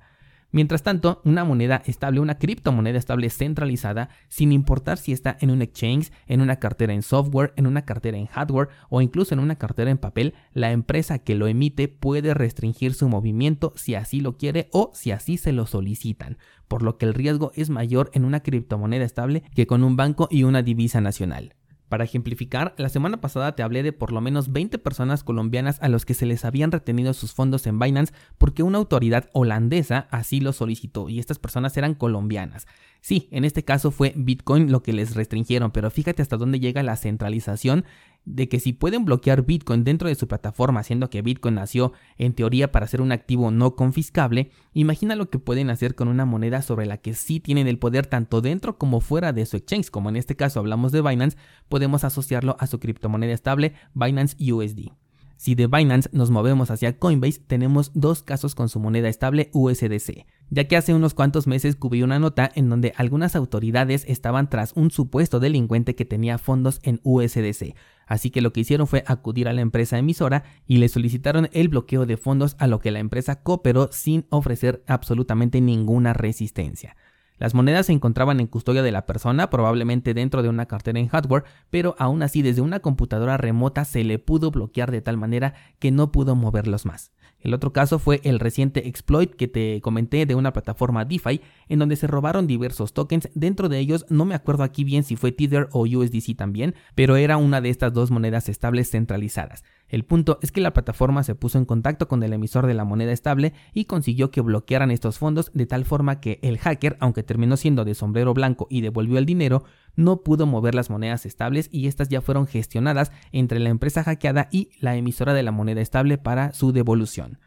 Mientras 0.50 0.82
tanto, 0.82 1.20
una 1.24 1.44
moneda 1.44 1.82
estable, 1.84 2.20
una 2.20 2.38
criptomoneda 2.38 2.98
estable 2.98 3.28
centralizada, 3.28 4.08
sin 4.28 4.50
importar 4.50 4.96
si 4.96 5.12
está 5.12 5.36
en 5.40 5.50
un 5.50 5.60
exchange, 5.60 6.10
en 6.26 6.40
una 6.40 6.56
cartera 6.56 6.94
en 6.94 7.02
software, 7.02 7.52
en 7.56 7.66
una 7.66 7.84
cartera 7.84 8.16
en 8.16 8.26
hardware 8.26 8.68
o 8.88 9.02
incluso 9.02 9.34
en 9.34 9.40
una 9.40 9.56
cartera 9.56 9.90
en 9.90 9.98
papel, 9.98 10.32
la 10.54 10.72
empresa 10.72 11.18
que 11.18 11.34
lo 11.34 11.48
emite 11.48 11.88
puede 11.88 12.32
restringir 12.32 12.94
su 12.94 13.08
movimiento 13.10 13.74
si 13.76 13.94
así 13.94 14.20
lo 14.20 14.38
quiere 14.38 14.70
o 14.72 14.90
si 14.94 15.10
así 15.10 15.36
se 15.36 15.52
lo 15.52 15.66
solicitan, 15.66 16.38
por 16.66 16.82
lo 16.82 16.96
que 16.96 17.04
el 17.04 17.12
riesgo 17.12 17.52
es 17.54 17.68
mayor 17.68 18.10
en 18.14 18.24
una 18.24 18.40
criptomoneda 18.40 19.04
estable 19.04 19.42
que 19.54 19.66
con 19.66 19.84
un 19.84 19.96
banco 19.96 20.28
y 20.30 20.44
una 20.44 20.62
divisa 20.62 21.02
nacional. 21.02 21.57
Para 21.88 22.04
ejemplificar, 22.04 22.74
la 22.76 22.90
semana 22.90 23.20
pasada 23.20 23.54
te 23.54 23.62
hablé 23.62 23.82
de 23.82 23.92
por 23.92 24.12
lo 24.12 24.20
menos 24.20 24.52
20 24.52 24.78
personas 24.78 25.24
colombianas 25.24 25.78
a 25.80 25.88
los 25.88 26.04
que 26.04 26.14
se 26.14 26.26
les 26.26 26.44
habían 26.44 26.70
retenido 26.70 27.14
sus 27.14 27.32
fondos 27.32 27.66
en 27.66 27.78
Binance 27.78 28.12
porque 28.36 28.62
una 28.62 28.78
autoridad 28.78 29.30
holandesa 29.32 30.06
así 30.10 30.40
lo 30.40 30.52
solicitó 30.52 31.08
y 31.08 31.18
estas 31.18 31.38
personas 31.38 31.76
eran 31.76 31.94
colombianas. 31.94 32.66
Sí, 33.00 33.28
en 33.30 33.44
este 33.44 33.64
caso 33.64 33.90
fue 33.90 34.12
Bitcoin 34.16 34.70
lo 34.70 34.82
que 34.82 34.92
les 34.92 35.14
restringieron, 35.14 35.70
pero 35.70 35.90
fíjate 35.90 36.20
hasta 36.20 36.36
dónde 36.36 36.60
llega 36.60 36.82
la 36.82 36.96
centralización 36.96 37.84
de 38.28 38.48
que 38.48 38.60
si 38.60 38.72
pueden 38.72 39.04
bloquear 39.04 39.44
Bitcoin 39.44 39.84
dentro 39.84 40.08
de 40.08 40.14
su 40.14 40.28
plataforma, 40.28 40.82
siendo 40.82 41.10
que 41.10 41.22
Bitcoin 41.22 41.54
nació 41.54 41.92
en 42.18 42.34
teoría 42.34 42.70
para 42.70 42.86
ser 42.86 43.00
un 43.00 43.12
activo 43.12 43.50
no 43.50 43.74
confiscable, 43.74 44.50
imagina 44.74 45.16
lo 45.16 45.30
que 45.30 45.38
pueden 45.38 45.70
hacer 45.70 45.94
con 45.94 46.08
una 46.08 46.26
moneda 46.26 46.62
sobre 46.62 46.86
la 46.86 46.98
que 46.98 47.14
sí 47.14 47.40
tienen 47.40 47.66
el 47.66 47.78
poder 47.78 48.06
tanto 48.06 48.40
dentro 48.40 48.76
como 48.76 49.00
fuera 49.00 49.32
de 49.32 49.46
su 49.46 49.56
exchange, 49.56 49.90
como 49.90 50.10
en 50.10 50.16
este 50.16 50.36
caso 50.36 50.60
hablamos 50.60 50.92
de 50.92 51.02
Binance, 51.02 51.38
podemos 51.68 52.04
asociarlo 52.04 52.56
a 52.60 52.66
su 52.66 52.78
criptomoneda 52.78 53.32
estable 53.32 53.72
Binance 53.94 54.36
USD. 54.52 54.90
Si 55.38 55.54
de 55.54 55.68
Binance 55.68 56.10
nos 56.12 56.30
movemos 56.30 56.72
hacia 56.72 56.98
Coinbase, 56.98 57.40
tenemos 57.46 57.92
dos 57.94 58.24
casos 58.24 58.56
con 58.56 58.68
su 58.68 58.80
moneda 58.80 59.08
estable 59.08 59.50
USDC, 59.52 60.26
ya 60.50 60.64
que 60.66 60.76
hace 60.76 60.94
unos 60.94 61.14
cuantos 61.14 61.46
meses 61.46 61.76
cubrí 61.76 62.02
una 62.02 62.18
nota 62.18 62.50
en 62.56 62.68
donde 62.68 62.92
algunas 62.96 63.36
autoridades 63.36 64.04
estaban 64.08 64.50
tras 64.50 64.72
un 64.74 64.90
supuesto 64.90 65.38
delincuente 65.38 65.94
que 65.94 66.04
tenía 66.04 66.38
fondos 66.38 66.80
en 66.82 67.00
USDC, 67.04 67.76
así 68.08 68.30
que 68.30 68.40
lo 68.40 68.52
que 68.52 68.60
hicieron 68.60 68.88
fue 68.88 69.04
acudir 69.06 69.46
a 69.46 69.52
la 69.52 69.60
empresa 69.60 69.98
emisora 69.98 70.42
y 70.66 70.78
le 70.78 70.88
solicitaron 70.88 71.48
el 71.52 71.68
bloqueo 71.68 72.06
de 72.06 72.16
fondos 72.16 72.56
a 72.58 72.66
lo 72.66 72.80
que 72.80 72.90
la 72.90 72.98
empresa 72.98 73.42
cooperó 73.42 73.90
sin 73.92 74.26
ofrecer 74.30 74.82
absolutamente 74.88 75.60
ninguna 75.60 76.14
resistencia. 76.14 76.96
Las 77.38 77.54
monedas 77.54 77.86
se 77.86 77.92
encontraban 77.92 78.40
en 78.40 78.48
custodia 78.48 78.82
de 78.82 78.90
la 78.90 79.06
persona, 79.06 79.48
probablemente 79.48 80.12
dentro 80.12 80.42
de 80.42 80.48
una 80.48 80.66
cartera 80.66 80.98
en 80.98 81.06
hardware, 81.06 81.44
pero 81.70 81.94
aún 81.98 82.22
así 82.22 82.42
desde 82.42 82.62
una 82.62 82.80
computadora 82.80 83.36
remota 83.36 83.84
se 83.84 84.02
le 84.02 84.18
pudo 84.18 84.50
bloquear 84.50 84.90
de 84.90 85.02
tal 85.02 85.16
manera 85.16 85.54
que 85.78 85.92
no 85.92 86.10
pudo 86.10 86.34
moverlos 86.34 86.84
más. 86.84 87.12
El 87.40 87.54
otro 87.54 87.72
caso 87.72 87.98
fue 87.98 88.20
el 88.24 88.40
reciente 88.40 88.88
exploit 88.88 89.32
que 89.32 89.46
te 89.46 89.80
comenté 89.80 90.26
de 90.26 90.34
una 90.34 90.52
plataforma 90.52 91.04
DeFi 91.04 91.40
en 91.68 91.78
donde 91.78 91.96
se 91.96 92.08
robaron 92.08 92.46
diversos 92.46 92.92
tokens. 92.92 93.28
Dentro 93.34 93.68
de 93.68 93.78
ellos 93.78 94.06
no 94.08 94.24
me 94.24 94.34
acuerdo 94.34 94.64
aquí 94.64 94.82
bien 94.82 95.04
si 95.04 95.14
fue 95.14 95.30
Tether 95.30 95.68
o 95.72 95.82
USDC 95.82 96.36
también, 96.36 96.74
pero 96.94 97.16
era 97.16 97.36
una 97.36 97.60
de 97.60 97.70
estas 97.70 97.92
dos 97.92 98.10
monedas 98.10 98.48
estables 98.48 98.90
centralizadas. 98.90 99.62
El 99.88 100.04
punto 100.04 100.38
es 100.42 100.52
que 100.52 100.60
la 100.60 100.74
plataforma 100.74 101.22
se 101.22 101.34
puso 101.34 101.58
en 101.58 101.64
contacto 101.64 102.08
con 102.08 102.22
el 102.22 102.32
emisor 102.32 102.66
de 102.66 102.74
la 102.74 102.84
moneda 102.84 103.12
estable 103.12 103.54
y 103.72 103.86
consiguió 103.86 104.30
que 104.30 104.42
bloquearan 104.42 104.90
estos 104.90 105.18
fondos 105.18 105.50
de 105.54 105.66
tal 105.66 105.84
forma 105.84 106.20
que 106.20 106.40
el 106.42 106.58
hacker, 106.58 106.96
aunque 107.00 107.22
terminó 107.22 107.56
siendo 107.56 107.84
de 107.84 107.94
sombrero 107.94 108.34
blanco 108.34 108.66
y 108.68 108.82
devolvió 108.82 109.16
el 109.18 109.26
dinero, 109.26 109.64
no 109.98 110.22
pudo 110.22 110.46
mover 110.46 110.76
las 110.76 110.90
monedas 110.90 111.26
estables 111.26 111.68
y 111.72 111.88
estas 111.88 112.08
ya 112.08 112.20
fueron 112.20 112.46
gestionadas 112.46 113.10
entre 113.32 113.58
la 113.58 113.68
empresa 113.68 114.04
hackeada 114.04 114.48
y 114.52 114.70
la 114.80 114.94
emisora 114.96 115.34
de 115.34 115.42
la 115.42 115.50
moneda 115.50 115.80
estable 115.80 116.18
para 116.18 116.52
su 116.52 116.72
devolución. 116.72 117.40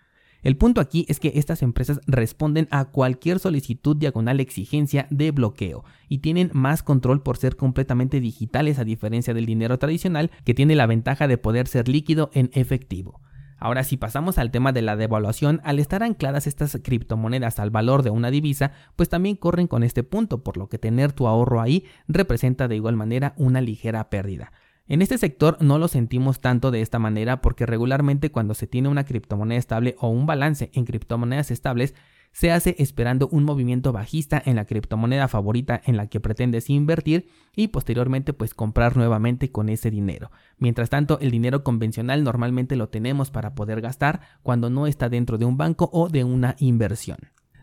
El 0.44 0.58
punto 0.58 0.82
aquí 0.82 1.06
es 1.08 1.20
que 1.20 1.32
estas 1.36 1.62
empresas 1.62 2.02
responden 2.08 2.68
a 2.70 2.86
cualquier 2.86 3.40
solicitud 3.40 3.96
diagonal 3.96 4.40
exigencia 4.40 5.08
de 5.12 5.32
bloqueo 5.32 5.86
y 6.10 6.18
tienen 6.18 6.50
más 6.54 6.84
control 6.84 7.24
por 7.24 7.38
ser 7.38 7.56
completamente 7.56 8.20
digitales 8.20 8.80
a 8.80 8.84
diferencia 8.84 9.34
del 9.34 9.46
dinero 9.46 9.80
tradicional 9.80 10.30
que 10.44 10.54
tiene 10.54 10.76
la 10.76 10.88
ventaja 10.88 11.28
de 11.30 11.38
poder 11.38 11.68
ser 11.68 11.88
líquido 11.88 12.32
en 12.34 12.50
efectivo. 12.54 13.22
Ahora 13.62 13.84
si 13.84 13.96
pasamos 13.96 14.40
al 14.40 14.50
tema 14.50 14.72
de 14.72 14.82
la 14.82 14.96
devaluación, 14.96 15.62
al 15.64 15.78
estar 15.78 16.02
ancladas 16.02 16.48
estas 16.48 16.80
criptomonedas 16.84 17.60
al 17.60 17.70
valor 17.70 18.02
de 18.02 18.10
una 18.10 18.32
divisa, 18.32 18.72
pues 18.96 19.08
también 19.08 19.36
corren 19.36 19.68
con 19.68 19.84
este 19.84 20.02
punto, 20.02 20.44
por 20.44 20.58
lo 20.58 20.68
que 20.68 20.80
tener 20.80 21.14
tu 21.14 21.28
ahorro 21.28 21.62
ahí 21.62 21.86
representa 22.08 22.68
de 22.68 22.78
igual 22.78 22.96
manera 22.96 23.36
una 23.38 23.62
ligera 23.62 24.10
pérdida. 24.10 24.52
En 24.88 25.04
este 25.04 25.20
sector 25.20 25.58
no 25.62 25.78
lo 25.78 25.88
sentimos 25.88 26.40
tanto 26.42 26.72
de 26.72 26.82
esta 26.82 26.98
manera 26.98 27.40
porque 27.40 27.68
regularmente 27.68 28.32
cuando 28.32 28.56
se 28.56 28.66
tiene 28.66 28.90
una 28.90 29.06
criptomoneda 29.06 29.60
estable 29.60 29.96
o 30.00 30.10
un 30.10 30.26
balance 30.26 30.72
en 30.74 30.86
criptomonedas 30.86 31.52
estables, 31.52 31.94
se 32.32 32.52
hace 32.52 32.76
esperando 32.80 33.28
un 33.30 33.44
movimiento 33.44 33.92
bajista 33.92 34.42
en 34.46 34.56
la 34.56 34.66
criptomoneda 34.66 35.28
favorita 35.28 35.82
en 35.86 35.98
la 35.98 36.08
que 36.08 36.20
pretendes 36.20 36.70
invertir 36.70 37.30
y 37.56 37.68
posteriormente 37.70 38.34
pues 38.34 38.54
comprar 38.54 38.96
nuevamente 38.96 39.52
con 39.52 39.70
ese 39.70 39.92
dinero. 39.92 40.32
Mientras 40.58 40.90
tanto, 40.90 41.20
el 41.20 41.32
dinero 41.32 41.64
convencional 41.64 42.24
normalmente 42.24 42.76
lo 42.76 42.90
tenemos 42.90 43.32
para 43.32 43.54
poder 43.54 43.82
gastar 43.82 44.22
cuando 44.44 44.70
no 44.70 44.88
está 44.88 45.10
dentro 45.10 45.38
de 45.38 45.46
un 45.46 45.58
banco 45.58 45.90
o 45.92 46.10
de 46.10 46.24
una 46.24 46.56
inversión. 46.60 47.18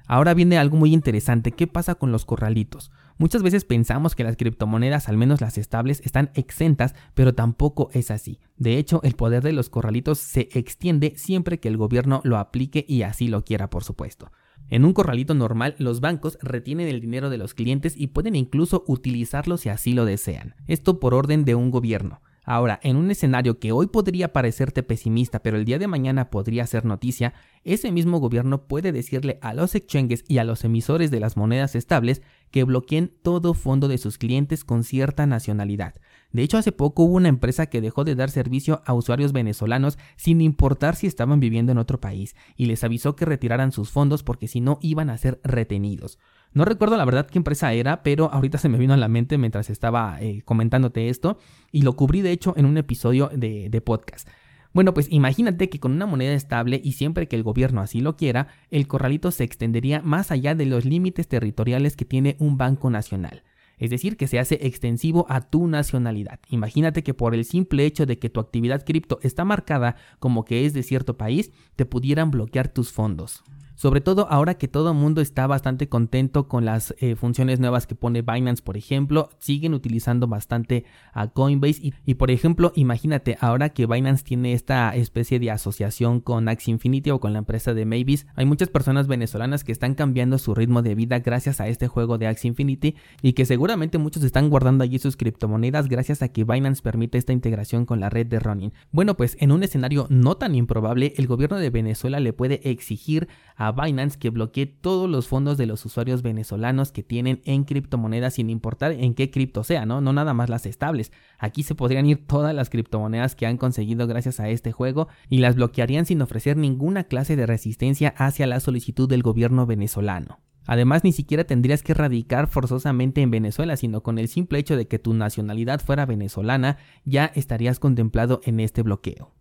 Ahora 0.06 0.32
viene 0.32 0.56
algo 0.56 0.78
muy 0.78 0.94
interesante, 0.94 1.52
¿qué 1.52 1.66
pasa 1.66 1.94
con 1.94 2.12
los 2.12 2.25
corralitos? 2.25 2.90
Muchas 3.18 3.42
veces 3.42 3.66
pensamos 3.66 4.14
que 4.14 4.25
las 4.25 4.38
criptomonedas, 4.38 5.10
al 5.10 5.18
menos 5.18 5.42
las 5.42 5.58
estables, 5.58 6.00
están 6.02 6.30
exentas, 6.34 6.94
pero 7.14 7.34
tampoco 7.34 7.90
es 7.92 8.10
así. 8.10 8.40
De 8.56 8.78
hecho, 8.78 9.00
el 9.02 9.16
poder 9.16 9.42
de 9.42 9.52
los 9.52 9.68
corralitos 9.68 10.18
se 10.18 10.48
extiende 10.54 11.12
siempre 11.16 11.60
que 11.60 11.68
el 11.68 11.76
gobierno 11.76 12.22
lo 12.25 12.38
aplique 12.38 12.87
y 12.88 13.02
así 13.02 13.28
lo 13.28 13.44
quiera, 13.44 13.68
por 13.68 13.84
supuesto. 13.84 14.30
En 14.70 14.84
un 14.84 14.92
corralito 14.92 15.34
normal, 15.34 15.75
los 15.78 16.00
bancos 16.00 16.38
retienen 16.42 16.88
el 16.88 17.00
dinero 17.00 17.30
de 17.30 17.38
los 17.38 17.54
clientes 17.54 17.94
y 17.96 18.08
pueden 18.08 18.37
incluso 18.37 18.84
utilizarlo 18.87 19.56
si 19.56 19.70
así 19.70 19.94
lo 19.94 20.04
desean. 20.04 20.54
Esto 20.66 21.00
por 21.00 21.14
orden 21.14 21.44
de 21.44 21.54
un 21.54 21.70
gobierno. 21.70 22.20
Ahora, 22.50 22.80
en 22.82 22.96
un 22.96 23.10
escenario 23.10 23.58
que 23.58 23.72
hoy 23.72 23.88
podría 23.88 24.32
parecerte 24.32 24.82
pesimista, 24.82 25.40
pero 25.40 25.58
el 25.58 25.66
día 25.66 25.78
de 25.78 25.87
mañana 25.87 26.30
podría 26.30 26.66
ser 26.66 26.87
noticia, 26.87 27.34
ese 27.62 27.92
mismo 27.92 28.20
gobierno 28.20 28.66
puede 28.66 28.90
decirle 28.90 29.38
a 29.42 29.52
los 29.52 29.75
exchanges 29.75 30.25
y 30.28 30.38
a 30.38 30.44
los 30.44 30.64
emisores 30.64 31.10
de 31.10 31.20
las 31.20 31.37
monedas 31.37 31.75
estables 31.75 32.22
que 32.50 32.64
bloqueen 32.64 33.12
todo 33.22 33.52
fondo 33.52 33.87
de 33.87 33.98
sus 33.98 34.16
clientes 34.16 34.64
con 34.64 34.82
cierta 34.82 35.26
nacionalidad. 35.26 35.96
De 36.30 36.42
hecho, 36.42 36.58
hace 36.58 36.73
poco 36.73 37.04
hubo 37.04 37.16
una 37.16 37.28
empresa 37.28 37.66
que 37.66 37.80
dejó 37.80 38.04
de 38.04 38.14
dar 38.14 38.30
servicio 38.30 38.82
a 38.85 38.92
usuarios 38.92 39.32
venezolanos 39.32 39.99
sin 40.16 40.40
importar 40.42 40.94
si 40.94 41.06
estaban 41.06 41.40
viviendo 41.40 41.73
en 41.73 41.78
otro 41.78 42.00
país 42.00 42.37
y 42.54 42.66
les 42.66 42.85
avisó 42.85 43.16
que 43.16 43.25
retiraran 43.25 43.73
sus 43.73 43.90
fondos 43.90 44.23
porque 44.23 44.47
si 44.47 44.61
no 44.61 44.78
iban 44.82 45.08
a 45.08 45.16
ser 45.16 45.40
retenidos. 45.42 46.18
No 46.52 46.64
recuerdo 46.64 46.97
la 46.97 47.04
verdad 47.06 47.26
qué 47.26 47.38
empresa 47.38 47.73
era, 47.73 48.02
pero 48.02 48.30
ahorita 48.32 48.58
se 48.58 48.68
me 48.68 48.78
vino 48.78 48.94
a 48.94 48.99
la 48.99 49.08
mente 49.08 49.38
mientras 49.38 49.70
estaba 49.70 50.20
eh, 50.20 50.42
comentándote 50.44 51.08
esto 51.08 51.38
y 51.73 51.82
lo 51.82 51.97
cubrí 51.97 52.20
de 52.20 52.32
hecho 52.32 52.52
en 52.56 52.66
un 52.66 52.76
episodio 52.76 53.30
de, 53.35 53.68
de 53.70 53.80
podcast. 53.80 54.28
Bueno, 54.75 54.92
pues 54.92 55.08
imagínate 55.11 55.70
que 55.70 55.80
con 55.80 55.92
una 55.92 56.06
moneda 56.06 56.35
estable 56.35 56.80
y 56.85 56.92
siempre 56.92 57.26
que 57.26 57.37
el 57.37 57.42
gobierno 57.42 57.80
así 57.80 58.00
lo 58.00 58.16
quiera, 58.16 58.49
el 58.70 58.87
corralito 58.87 59.30
se 59.30 59.44
extendería 59.44 60.02
más 60.02 60.30
allá 60.30 60.54
de 60.54 60.66
los 60.66 60.85
límites 60.85 61.26
territoriales 61.26 61.97
que 61.97 62.04
tiene 62.04 62.37
un 62.38 62.58
banco 62.58 62.90
nacional. 62.90 63.42
Es 63.78 63.90
decir, 63.90 64.16
que 64.16 64.26
se 64.26 64.38
hace 64.38 64.58
extensivo 64.66 65.26
a 65.28 65.40
tu 65.40 65.66
nacionalidad. 65.66 66.40
Imagínate 66.50 67.02
que 67.02 67.14
por 67.14 67.35
el 67.35 67.44
simple 67.44 67.87
hecho 67.87 68.06
de 68.06 68.18
que 68.18 68.30
tu 68.30 68.40
actividad 68.40 68.85
cripto 68.85 69.18
está 69.23 69.44
marcada 69.44 69.97
como 70.18 70.44
que 70.44 70.66
es 70.66 70.73
de 70.73 70.82
cierto 70.82 71.16
país, 71.16 71.52
te 71.76 71.87
pudieran 71.87 72.30
bloquear 72.30 72.68
tus 72.68 72.92
fondos 72.92 73.44
sobre 73.78 74.00
todo 74.00 74.26
ahora 74.28 74.58
que 74.58 74.66
todo 74.66 74.90
el 74.90 74.97
mundo 74.97 75.20
está 75.20 75.47
bastante 75.47 75.88
contento 75.88 76.49
con 76.49 76.64
las 76.64 76.97
eh, 76.99 77.14
funciones 77.14 77.61
nuevas 77.61 77.87
que 77.87 77.94
pone 77.94 78.23
Binance, 78.23 78.61
por 78.61 78.76
ejemplo, 78.76 79.30
siguen 79.38 79.73
utilizando 79.73 80.26
bastante 80.26 80.85
a 81.12 81.28
Coinbase 81.28 81.92
y, 82.04 82.14
por 82.14 82.32
ejemplo, 82.32 82.73
imagínate 82.75 83.38
ahora 83.40 83.68
que 83.68 83.87
Binance 83.87 84.25
tiene 84.25 84.52
esta 84.52 84.97
especie 84.97 85.38
de 85.38 85.52
asociación 85.52 86.18
con 86.18 86.49
Axie 86.49 86.73
Infinity 86.73 87.11
o 87.11 87.20
con 87.20 87.32
la 87.32 87.38
empresa 87.38 87.73
de 87.73 87.85
Mavis, 87.85 88.26
hay 88.35 88.47
muchas 88.47 88.68
personas 88.68 89.06
venezolanas 89.06 89.62
que 89.62 89.70
están 89.70 89.94
cambiando 89.94 90.38
su 90.38 90.56
ritmo 90.56 90.82
de 90.82 90.97
vida 90.97 91.20
gracias 91.20 91.61
a 91.61 91.68
este 91.68 91.87
juego 91.87 92.18
de 92.18 92.26
Axie 92.26 92.49
Infinity 92.49 92.97
y 93.23 93.35
que 93.35 93.47
seguramente 93.47 93.99
muchos 93.99 94.25
están 94.25 94.50
guardando 94.50 94.82
allí 94.82 94.99
sus 94.99 95.16
criptomonedas 95.16 95.87
gracias 95.87 96.20
a 96.23 96.28
que 96.30 96.42
Binance 96.42 96.82
permite 96.82 97.16
esta 97.16 97.32
integración 97.32 97.87
con 97.87 98.00
la 98.00 98.11
red 98.11 98.26
de 98.26 98.40
Ronin. 98.40 98.73
Bueno, 98.90 99.16
pues 99.16 99.37
en 99.38 99.52
un 99.52 99.62
escenario 99.62 100.08
no 100.11 100.37
tan 100.37 100.56
improbable, 100.56 101.14
el 101.16 101.28
gobierno 101.28 101.58
de 101.58 101.70
Venezuela 101.70 102.18
le 102.18 102.32
puede 102.32 102.68
exigir 102.68 103.28
a 103.54 103.67
Binance 103.72 104.18
que 104.18 104.30
bloquee 104.30 104.66
todos 104.66 105.08
los 105.08 105.28
fondos 105.28 105.58
de 105.58 105.66
los 105.66 105.84
usuarios 105.84 106.22
venezolanos 106.22 106.92
que 106.92 107.02
tienen 107.02 107.40
en 107.44 107.64
criptomonedas 107.64 108.34
sin 108.34 108.50
importar 108.50 108.92
en 108.92 109.14
qué 109.14 109.30
cripto 109.30 109.64
sea, 109.64 109.87
¿no? 109.87 110.00
No 110.00 110.12
nada 110.12 110.34
más 110.34 110.48
las 110.48 110.66
estables. 110.66 111.12
Aquí 111.38 111.62
se 111.62 111.75
podrían 111.75 112.06
ir 112.06 112.26
todas 112.26 112.54
las 112.54 112.70
criptomonedas 112.70 113.34
que 113.34 113.46
han 113.46 113.56
conseguido 113.56 114.06
gracias 114.06 114.40
a 114.40 114.48
este 114.48 114.72
juego 114.72 115.08
y 115.28 115.38
las 115.38 115.56
bloquearían 115.56 116.06
sin 116.06 116.22
ofrecer 116.22 116.56
ninguna 116.56 117.04
clase 117.04 117.37
de 117.37 117.46
resistencia 117.46 118.14
hacia 118.16 118.46
la 118.46 118.60
solicitud 118.60 119.08
del 119.08 119.22
gobierno 119.22 119.66
venezolano. 119.66 120.40
Además, 120.66 121.02
ni 121.02 121.12
siquiera 121.12 121.44
tendrías 121.44 121.82
que 121.82 121.94
radicar 121.94 122.46
forzosamente 122.46 123.22
en 123.22 123.30
Venezuela, 123.30 123.78
sino 123.78 124.02
con 124.02 124.18
el 124.18 124.28
simple 124.28 124.58
hecho 124.58 124.76
de 124.76 124.87
que 124.87 124.98
tu 124.98 125.14
nacionalidad 125.14 125.80
fuera 125.80 126.04
venezolana, 126.04 126.76
ya 127.06 127.25
estarías 127.34 127.78
contemplado 127.78 128.42
en 128.44 128.60
este 128.60 128.82
bloqueo. 128.82 129.38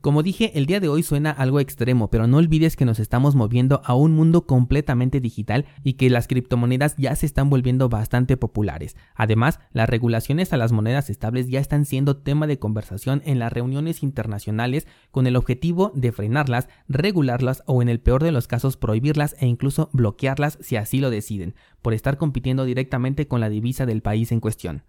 Como 0.00 0.22
dije, 0.22 0.52
el 0.54 0.64
día 0.64 0.80
de 0.80 0.88
hoy 0.88 1.02
suena 1.02 1.30
algo 1.30 1.60
extremo, 1.60 2.08
pero 2.08 2.26
no 2.26 2.38
olvides 2.38 2.74
que 2.74 2.86
nos 2.86 2.98
estamos 2.98 3.34
moviendo 3.34 3.82
a 3.84 3.92
un 3.92 4.12
mundo 4.12 4.46
completamente 4.46 5.20
digital 5.20 5.66
y 5.84 5.94
que 5.94 6.08
las 6.08 6.26
criptomonedas 6.26 6.96
ya 6.96 7.14
se 7.14 7.26
están 7.26 7.50
volviendo 7.50 7.90
bastante 7.90 8.38
populares. 8.38 8.96
Además, 9.14 9.60
las 9.74 9.90
regulaciones 9.90 10.54
a 10.54 10.56
las 10.56 10.72
monedas 10.72 11.10
estables 11.10 11.48
ya 11.48 11.60
están 11.60 11.84
siendo 11.84 12.16
tema 12.16 12.46
de 12.46 12.58
conversación 12.58 13.20
en 13.26 13.38
las 13.38 13.52
reuniones 13.52 14.02
internacionales 14.02 14.86
con 15.10 15.26
el 15.26 15.36
objetivo 15.36 15.92
de 15.94 16.12
frenarlas, 16.12 16.70
regularlas 16.88 17.62
o 17.66 17.82
en 17.82 17.90
el 17.90 18.00
peor 18.00 18.22
de 18.22 18.32
los 18.32 18.48
casos 18.48 18.78
prohibirlas 18.78 19.36
e 19.38 19.46
incluso 19.46 19.90
bloquearlas 19.92 20.56
si 20.62 20.76
así 20.76 21.00
lo 21.00 21.10
deciden, 21.10 21.54
por 21.82 21.92
estar 21.92 22.16
compitiendo 22.16 22.64
directamente 22.64 23.28
con 23.28 23.40
la 23.40 23.50
divisa 23.50 23.84
del 23.84 24.00
país 24.00 24.32
en 24.32 24.40
cuestión. 24.40 24.82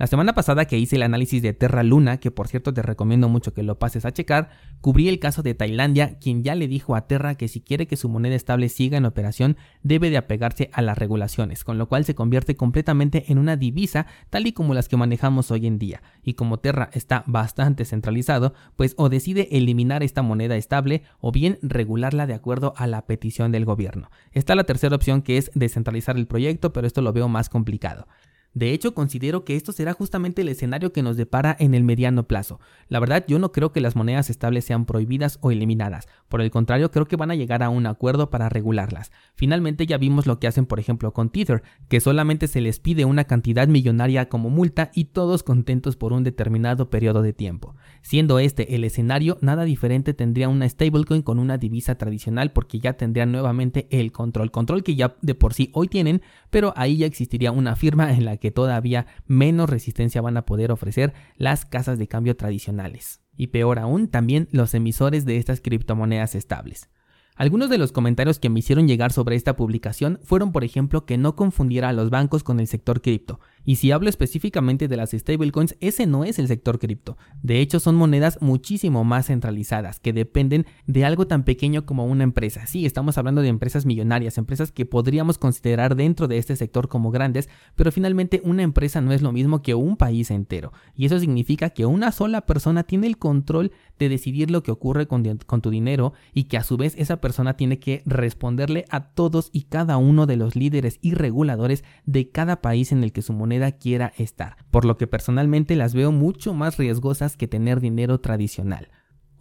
La 0.00 0.06
semana 0.06 0.32
pasada 0.32 0.64
que 0.64 0.78
hice 0.78 0.96
el 0.96 1.02
análisis 1.02 1.42
de 1.42 1.52
Terra 1.52 1.82
Luna, 1.82 2.20
que 2.20 2.30
por 2.30 2.48
cierto 2.48 2.72
te 2.72 2.80
recomiendo 2.80 3.28
mucho 3.28 3.52
que 3.52 3.62
lo 3.62 3.78
pases 3.78 4.06
a 4.06 4.12
checar, 4.12 4.48
cubrí 4.80 5.10
el 5.10 5.18
caso 5.18 5.42
de 5.42 5.52
Tailandia, 5.52 6.18
quien 6.18 6.42
ya 6.42 6.54
le 6.54 6.68
dijo 6.68 6.96
a 6.96 7.06
Terra 7.06 7.34
que 7.34 7.48
si 7.48 7.60
quiere 7.60 7.86
que 7.86 7.98
su 7.98 8.08
moneda 8.08 8.34
estable 8.34 8.70
siga 8.70 8.96
en 8.96 9.04
operación, 9.04 9.58
debe 9.82 10.08
de 10.08 10.16
apegarse 10.16 10.70
a 10.72 10.80
las 10.80 10.96
regulaciones, 10.96 11.64
con 11.64 11.76
lo 11.76 11.86
cual 11.86 12.06
se 12.06 12.14
convierte 12.14 12.56
completamente 12.56 13.30
en 13.30 13.36
una 13.36 13.58
divisa 13.58 14.06
tal 14.30 14.46
y 14.46 14.52
como 14.52 14.72
las 14.72 14.88
que 14.88 14.96
manejamos 14.96 15.50
hoy 15.50 15.66
en 15.66 15.78
día. 15.78 16.02
Y 16.22 16.32
como 16.32 16.60
Terra 16.60 16.88
está 16.94 17.22
bastante 17.26 17.84
centralizado, 17.84 18.54
pues 18.76 18.94
o 18.96 19.10
decide 19.10 19.54
eliminar 19.54 20.02
esta 20.02 20.22
moneda 20.22 20.56
estable 20.56 21.02
o 21.20 21.30
bien 21.30 21.58
regularla 21.60 22.26
de 22.26 22.32
acuerdo 22.32 22.72
a 22.78 22.86
la 22.86 23.04
petición 23.04 23.52
del 23.52 23.66
gobierno. 23.66 24.10
Está 24.32 24.54
la 24.54 24.64
tercera 24.64 24.96
opción 24.96 25.20
que 25.20 25.36
es 25.36 25.50
descentralizar 25.54 26.16
el 26.16 26.26
proyecto, 26.26 26.72
pero 26.72 26.86
esto 26.86 27.02
lo 27.02 27.12
veo 27.12 27.28
más 27.28 27.50
complicado. 27.50 28.06
De 28.52 28.72
hecho, 28.72 28.94
considero 28.94 29.44
que 29.44 29.54
esto 29.54 29.70
será 29.70 29.92
justamente 29.92 30.42
el 30.42 30.48
escenario 30.48 30.92
que 30.92 31.02
nos 31.02 31.16
depara 31.16 31.56
en 31.60 31.72
el 31.72 31.84
mediano 31.84 32.26
plazo. 32.26 32.58
La 32.88 32.98
verdad, 32.98 33.24
yo 33.28 33.38
no 33.38 33.52
creo 33.52 33.72
que 33.72 33.80
las 33.80 33.94
monedas 33.94 34.28
estables 34.28 34.64
sean 34.64 34.86
prohibidas 34.86 35.38
o 35.40 35.52
eliminadas. 35.52 36.08
Por 36.28 36.40
el 36.40 36.50
contrario, 36.50 36.90
creo 36.90 37.06
que 37.06 37.16
van 37.16 37.30
a 37.30 37.36
llegar 37.36 37.62
a 37.62 37.68
un 37.68 37.86
acuerdo 37.86 38.28
para 38.28 38.48
regularlas. 38.48 39.12
Finalmente 39.36 39.86
ya 39.86 39.98
vimos 39.98 40.26
lo 40.26 40.40
que 40.40 40.48
hacen, 40.48 40.66
por 40.66 40.80
ejemplo, 40.80 41.12
con 41.12 41.30
Tether, 41.30 41.62
que 41.88 42.00
solamente 42.00 42.48
se 42.48 42.60
les 42.60 42.80
pide 42.80 43.04
una 43.04 43.24
cantidad 43.24 43.68
millonaria 43.68 44.28
como 44.28 44.50
multa 44.50 44.90
y 44.94 45.04
todos 45.04 45.44
contentos 45.44 45.96
por 45.96 46.12
un 46.12 46.24
determinado 46.24 46.90
periodo 46.90 47.22
de 47.22 47.32
tiempo. 47.32 47.76
Siendo 48.02 48.40
este 48.40 48.74
el 48.74 48.82
escenario, 48.82 49.38
nada 49.42 49.64
diferente 49.64 50.12
tendría 50.12 50.48
una 50.48 50.68
stablecoin 50.68 51.22
con 51.22 51.38
una 51.38 51.56
divisa 51.56 51.96
tradicional 51.96 52.52
porque 52.52 52.80
ya 52.80 52.94
tendrían 52.94 53.30
nuevamente 53.30 53.86
el 53.90 54.10
control, 54.10 54.50
control 54.50 54.82
que 54.82 54.96
ya 54.96 55.16
de 55.22 55.34
por 55.36 55.54
sí 55.54 55.70
hoy 55.72 55.86
tienen, 55.86 56.22
pero 56.50 56.72
ahí 56.76 56.96
ya 56.96 57.06
existiría 57.06 57.52
una 57.52 57.76
firma 57.76 58.12
en 58.12 58.24
la 58.24 58.39
que 58.40 58.50
todavía 58.50 59.06
menos 59.26 59.70
resistencia 59.70 60.20
van 60.20 60.36
a 60.36 60.46
poder 60.46 60.72
ofrecer 60.72 61.14
las 61.36 61.64
casas 61.64 61.98
de 61.98 62.08
cambio 62.08 62.36
tradicionales. 62.36 63.20
Y 63.36 63.48
peor 63.48 63.78
aún, 63.78 64.08
también 64.08 64.48
los 64.50 64.74
emisores 64.74 65.24
de 65.24 65.36
estas 65.36 65.60
criptomonedas 65.60 66.34
estables. 66.34 66.88
Algunos 67.36 67.70
de 67.70 67.78
los 67.78 67.92
comentarios 67.92 68.38
que 68.38 68.50
me 68.50 68.58
hicieron 68.58 68.86
llegar 68.86 69.12
sobre 69.12 69.34
esta 69.34 69.56
publicación 69.56 70.20
fueron, 70.24 70.52
por 70.52 70.62
ejemplo, 70.62 71.06
que 71.06 71.16
no 71.16 71.36
confundiera 71.36 71.88
a 71.88 71.92
los 71.94 72.10
bancos 72.10 72.42
con 72.42 72.60
el 72.60 72.66
sector 72.66 73.00
cripto. 73.00 73.40
Y 73.64 73.76
si 73.76 73.92
hablo 73.92 74.08
específicamente 74.08 74.88
de 74.88 74.96
las 74.96 75.10
stablecoins, 75.10 75.76
ese 75.80 76.06
no 76.06 76.24
es 76.24 76.38
el 76.38 76.48
sector 76.48 76.78
cripto. 76.78 77.16
De 77.42 77.60
hecho, 77.60 77.80
son 77.80 77.94
monedas 77.96 78.38
muchísimo 78.40 79.04
más 79.04 79.26
centralizadas, 79.26 80.00
que 80.00 80.12
dependen 80.12 80.66
de 80.86 81.04
algo 81.04 81.26
tan 81.26 81.44
pequeño 81.44 81.86
como 81.86 82.06
una 82.06 82.24
empresa. 82.24 82.66
Sí, 82.66 82.86
estamos 82.86 83.18
hablando 83.18 83.42
de 83.42 83.48
empresas 83.48 83.86
millonarias, 83.86 84.38
empresas 84.38 84.72
que 84.72 84.86
podríamos 84.86 85.38
considerar 85.38 85.96
dentro 85.96 86.28
de 86.28 86.38
este 86.38 86.56
sector 86.56 86.88
como 86.88 87.10
grandes, 87.10 87.48
pero 87.74 87.92
finalmente 87.92 88.40
una 88.44 88.62
empresa 88.62 89.00
no 89.00 89.12
es 89.12 89.22
lo 89.22 89.32
mismo 89.32 89.62
que 89.62 89.74
un 89.74 89.96
país 89.96 90.30
entero. 90.30 90.72
Y 90.94 91.06
eso 91.06 91.18
significa 91.18 91.70
que 91.70 91.86
una 91.86 92.12
sola 92.12 92.46
persona 92.46 92.84
tiene 92.84 93.06
el 93.06 93.18
control 93.18 93.72
de 93.98 94.08
decidir 94.08 94.50
lo 94.50 94.62
que 94.62 94.70
ocurre 94.70 95.06
con, 95.06 95.22
tu 95.22 95.70
dinero 95.70 96.14
y 96.32 96.44
que 96.44 96.56
a 96.56 96.64
su 96.64 96.76
vez 96.76 96.94
esa 96.96 97.20
persona 97.20 97.56
tiene 97.56 97.78
que 97.78 98.02
responderle 98.06 98.86
a 98.90 99.10
todos 99.10 99.50
y 99.52 99.62
cada 99.64 99.98
uno 99.98 100.26
de 100.26 100.36
los 100.36 100.56
líderes 100.56 100.98
y 101.02 101.14
reguladores 101.14 101.84
de 102.06 102.30
cada 102.30 102.62
país 102.62 102.92
en 102.92 103.04
el 103.04 103.12
que 103.12 103.22
su 103.22 103.32
quiera 103.72 104.12
estar, 104.16 104.56
por 104.70 104.84
lo 104.84 104.96
que 104.96 105.06
personalmente 105.06 105.76
las 105.76 105.94
veo 105.94 106.12
mucho 106.12 106.54
más 106.54 106.76
riesgosas 106.76 107.36
que 107.36 107.48
tener 107.48 107.80
dinero 107.80 108.20
tradicional. 108.20 108.88